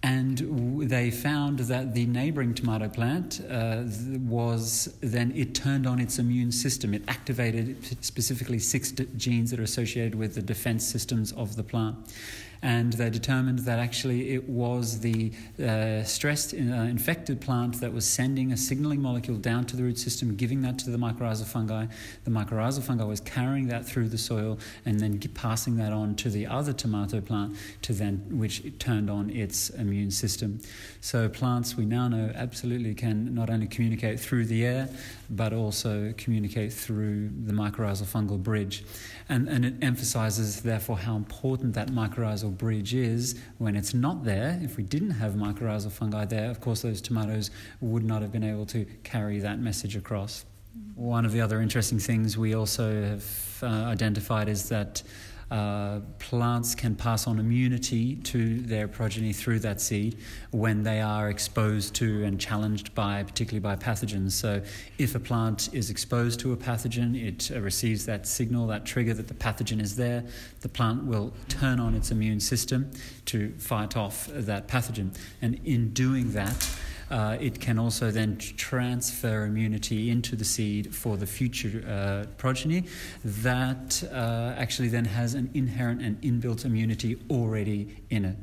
and 0.02 0.38
they 0.88 1.10
found 1.10 1.58
that 1.60 1.94
the 1.94 2.06
neighboring 2.06 2.54
tomato 2.54 2.88
plant 2.88 3.40
uh, 3.50 3.82
was 4.20 4.94
then 5.00 5.32
it 5.34 5.54
turned 5.54 5.86
on 5.86 5.98
its 5.98 6.18
immune 6.18 6.52
system. 6.52 6.94
It 6.94 7.02
activated 7.08 8.04
specifically 8.04 8.58
six 8.58 8.92
genes 8.92 9.50
that 9.50 9.60
are 9.60 9.64
associated 9.64 10.14
with 10.14 10.34
the 10.34 10.42
defense 10.42 10.86
systems 10.86 11.32
of 11.32 11.56
the 11.56 11.62
plant 11.64 11.96
and 12.66 12.94
they 12.94 13.08
determined 13.08 13.60
that 13.60 13.78
actually 13.78 14.34
it 14.34 14.48
was 14.48 14.98
the 14.98 15.30
uh, 15.62 16.02
stressed, 16.02 16.52
uh, 16.52 16.56
infected 16.56 17.40
plant 17.40 17.80
that 17.80 17.92
was 17.92 18.04
sending 18.04 18.50
a 18.50 18.56
signaling 18.56 19.00
molecule 19.00 19.36
down 19.36 19.64
to 19.64 19.76
the 19.76 19.84
root 19.84 19.96
system, 19.96 20.34
giving 20.34 20.62
that 20.62 20.76
to 20.76 20.90
the 20.90 20.98
mycorrhizal 20.98 21.44
fungi. 21.46 21.86
The 22.24 22.30
mycorrhizal 22.32 22.82
fungi 22.82 23.04
was 23.04 23.20
carrying 23.20 23.68
that 23.68 23.86
through 23.86 24.08
the 24.08 24.18
soil 24.18 24.58
and 24.84 24.98
then 24.98 25.20
passing 25.32 25.76
that 25.76 25.92
on 25.92 26.16
to 26.16 26.28
the 26.28 26.48
other 26.48 26.72
tomato 26.72 27.20
plant, 27.20 27.56
to 27.82 27.92
then 27.92 28.26
which 28.32 28.64
turned 28.80 29.10
on 29.10 29.30
its 29.30 29.70
immune 29.70 30.10
system. 30.10 30.58
So 31.00 31.28
plants, 31.28 31.76
we 31.76 31.84
now 31.84 32.08
know, 32.08 32.32
absolutely 32.34 32.94
can 32.94 33.32
not 33.32 33.48
only 33.48 33.68
communicate 33.68 34.18
through 34.18 34.46
the 34.46 34.66
air, 34.66 34.88
but 35.30 35.52
also 35.52 36.12
communicate 36.16 36.72
through 36.72 37.30
the 37.44 37.52
mycorrhizal 37.52 38.06
fungal 38.06 38.42
bridge. 38.42 38.84
And, 39.28 39.48
and 39.48 39.64
it 39.64 39.74
emphasizes, 39.82 40.60
therefore, 40.62 40.98
how 40.98 41.16
important 41.16 41.74
that 41.74 41.88
mycorrhizal 41.88 42.56
bridge 42.56 42.94
is 42.94 43.34
when 43.58 43.74
it's 43.74 43.92
not 43.92 44.24
there. 44.24 44.60
If 44.62 44.76
we 44.76 44.84
didn't 44.84 45.10
have 45.10 45.32
mycorrhizal 45.34 45.90
fungi 45.90 46.24
there, 46.26 46.48
of 46.48 46.60
course, 46.60 46.82
those 46.82 47.00
tomatoes 47.00 47.50
would 47.80 48.04
not 48.04 48.22
have 48.22 48.30
been 48.30 48.44
able 48.44 48.66
to 48.66 48.84
carry 49.02 49.40
that 49.40 49.58
message 49.58 49.96
across. 49.96 50.44
One 50.94 51.24
of 51.24 51.32
the 51.32 51.40
other 51.40 51.60
interesting 51.60 51.98
things 51.98 52.38
we 52.38 52.54
also 52.54 53.02
have 53.02 53.58
uh, 53.62 53.66
identified 53.66 54.48
is 54.48 54.68
that 54.68 55.02
uh, 55.50 56.00
plants 56.18 56.74
can 56.74 56.96
pass 56.96 57.28
on 57.28 57.38
immunity 57.38 58.16
to 58.16 58.60
their 58.62 58.88
progeny 58.88 59.32
through 59.32 59.60
that 59.60 59.80
seed 59.80 60.18
when 60.50 60.82
they 60.82 61.00
are 61.00 61.28
exposed 61.28 61.94
to 61.94 62.24
and 62.24 62.40
challenged 62.40 62.94
by, 62.96 63.22
particularly 63.22 63.60
by 63.60 63.76
pathogens. 63.76 64.32
So, 64.32 64.60
if 64.98 65.14
a 65.14 65.20
plant 65.20 65.72
is 65.72 65.88
exposed 65.88 66.40
to 66.40 66.52
a 66.52 66.56
pathogen, 66.56 67.14
it 67.14 67.50
uh, 67.54 67.60
receives 67.60 68.06
that 68.06 68.26
signal, 68.26 68.66
that 68.66 68.84
trigger 68.84 69.14
that 69.14 69.28
the 69.28 69.34
pathogen 69.34 69.80
is 69.80 69.94
there. 69.94 70.24
The 70.62 70.68
plant 70.68 71.04
will 71.04 71.32
turn 71.48 71.78
on 71.78 71.94
its 71.94 72.10
immune 72.10 72.40
system 72.40 72.90
to 73.26 73.52
fight 73.58 73.96
off 73.96 74.28
that 74.32 74.66
pathogen. 74.66 75.16
And 75.40 75.60
in 75.64 75.90
doing 75.90 76.32
that, 76.32 76.68
uh, 77.10 77.36
it 77.40 77.60
can 77.60 77.78
also 77.78 78.10
then 78.10 78.36
transfer 78.38 79.44
immunity 79.44 80.10
into 80.10 80.36
the 80.36 80.44
seed 80.44 80.94
for 80.94 81.16
the 81.16 81.26
future 81.26 81.84
uh, 81.86 82.26
progeny 82.36 82.84
that 83.24 84.02
uh, 84.12 84.54
actually 84.56 84.88
then 84.88 85.04
has 85.04 85.34
an 85.34 85.50
inherent 85.54 86.02
and 86.02 86.20
inbuilt 86.22 86.64
immunity 86.64 87.16
already 87.30 87.96
in 88.10 88.24
it. 88.24 88.36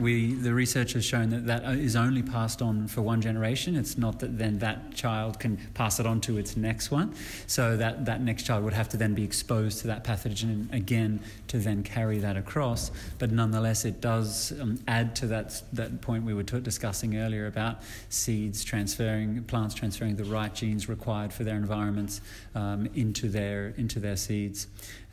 We, 0.00 0.34
the 0.34 0.52
research 0.52 0.92
has 0.92 1.04
shown 1.04 1.30
that 1.30 1.46
that 1.46 1.64
is 1.76 1.96
only 1.96 2.22
passed 2.22 2.60
on 2.60 2.86
for 2.88 3.02
one 3.02 3.20
generation. 3.20 3.76
It's 3.76 3.96
not 3.96 4.18
that 4.18 4.36
then 4.36 4.58
that 4.58 4.94
child 4.94 5.38
can 5.38 5.56
pass 5.74 6.00
it 6.00 6.06
on 6.06 6.20
to 6.22 6.38
its 6.38 6.56
next 6.56 6.90
one. 6.90 7.14
So 7.46 7.76
that, 7.76 8.04
that 8.04 8.20
next 8.20 8.42
child 8.44 8.64
would 8.64 8.72
have 8.72 8.88
to 8.90 8.96
then 8.96 9.14
be 9.14 9.22
exposed 9.22 9.80
to 9.80 9.86
that 9.86 10.04
pathogen 10.04 10.72
again 10.72 11.20
to 11.48 11.58
then 11.58 11.82
carry 11.82 12.18
that 12.18 12.36
across. 12.36 12.90
But 13.18 13.30
nonetheless, 13.30 13.84
it 13.84 14.00
does 14.00 14.52
um, 14.60 14.80
add 14.88 15.16
to 15.16 15.28
that, 15.28 15.62
that 15.72 16.00
point 16.02 16.24
we 16.24 16.34
were 16.34 16.42
t- 16.42 16.60
discussing 16.60 17.16
earlier 17.16 17.46
about 17.46 17.82
seeds 18.08 18.64
transferring, 18.64 19.44
plants 19.44 19.74
transferring 19.74 20.16
the 20.16 20.24
right 20.24 20.52
genes 20.52 20.88
required 20.88 21.32
for 21.32 21.44
their 21.44 21.56
environments 21.56 22.20
um, 22.54 22.88
into, 22.94 23.28
their, 23.28 23.68
into 23.76 24.00
their 24.00 24.16
seeds. 24.16 24.66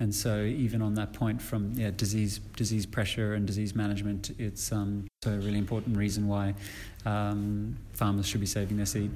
And 0.04 0.13
so, 0.13 0.44
even 0.44 0.82
on 0.82 0.96
that 0.96 1.13
point, 1.13 1.42
from 1.42 1.72
yeah, 1.76 1.89
disease, 1.96 2.39
disease 2.58 2.86
pressure 2.86 3.36
and 3.36 3.48
disease 3.48 3.74
management, 3.74 4.32
it's 4.38 4.70
um, 4.74 5.08
a 5.26 5.30
really 5.30 5.58
important 5.58 5.96
reason 5.96 6.28
why 6.28 6.56
um, 7.06 7.78
farmers 7.94 8.28
should 8.28 8.42
be 8.42 8.46
saving 8.46 8.76
their 8.76 8.86
seed. 8.86 9.12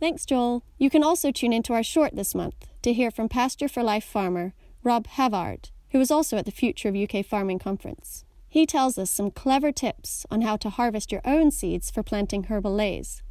Thanks, 0.00 0.26
Joel. 0.26 0.64
You 0.78 0.90
can 0.90 1.04
also 1.04 1.30
tune 1.30 1.52
into 1.52 1.74
our 1.74 1.84
short 1.84 2.16
this 2.16 2.34
month 2.34 2.66
to 2.82 2.92
hear 2.92 3.12
from 3.12 3.28
Pasture 3.28 3.68
for 3.68 3.84
Life 3.84 4.02
farmer 4.02 4.52
Rob 4.82 5.06
Havard, 5.06 5.70
who 5.90 6.00
was 6.00 6.10
also 6.10 6.36
at 6.36 6.44
the 6.44 6.50
Future 6.50 6.88
of 6.88 6.96
UK 6.96 7.24
Farming 7.24 7.60
conference. 7.60 8.24
He 8.48 8.66
tells 8.66 8.98
us 8.98 9.12
some 9.12 9.30
clever 9.30 9.70
tips 9.70 10.26
on 10.28 10.40
how 10.40 10.56
to 10.56 10.70
harvest 10.70 11.12
your 11.12 11.22
own 11.24 11.52
seeds 11.52 11.88
for 11.88 12.02
planting 12.02 12.42
herbal 12.42 12.74
leys 12.74 13.22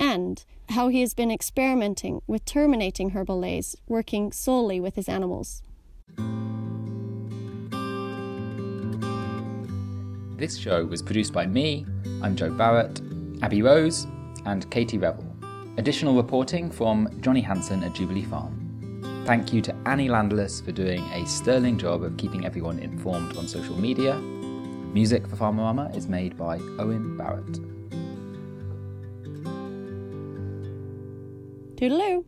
and 0.00 0.44
how 0.70 0.88
he 0.88 1.02
has 1.02 1.14
been 1.14 1.30
experimenting 1.30 2.22
with 2.26 2.44
terminating 2.44 3.10
herbal 3.10 3.38
leys, 3.38 3.76
working 3.86 4.32
solely 4.32 4.80
with 4.80 4.96
his 4.96 5.08
animals. 5.08 5.62
This 10.38 10.56
show 10.56 10.86
was 10.86 11.02
produced 11.02 11.34
by 11.34 11.46
me, 11.46 11.84
I'm 12.22 12.34
Jo 12.34 12.50
Barratt, 12.50 13.02
Abby 13.42 13.60
Rose, 13.60 14.06
and 14.46 14.68
Katie 14.70 14.96
Revell. 14.96 15.22
Additional 15.76 16.16
reporting 16.16 16.70
from 16.70 17.08
Johnny 17.20 17.42
Hanson 17.42 17.84
at 17.84 17.92
Jubilee 17.92 18.24
Farm. 18.24 18.56
Thank 19.26 19.52
you 19.52 19.60
to 19.60 19.74
Annie 19.84 20.08
Landless 20.08 20.62
for 20.62 20.72
doing 20.72 21.00
a 21.12 21.26
sterling 21.26 21.76
job 21.76 22.02
of 22.02 22.16
keeping 22.16 22.46
everyone 22.46 22.78
informed 22.78 23.36
on 23.36 23.46
social 23.46 23.78
media. 23.78 24.16
Music 24.94 25.26
for 25.28 25.36
Farmerama 25.36 25.94
is 25.94 26.08
made 26.08 26.36
by 26.38 26.56
Owen 26.78 27.18
Barratt. 27.18 27.79
Toodaloo! 31.80 32.24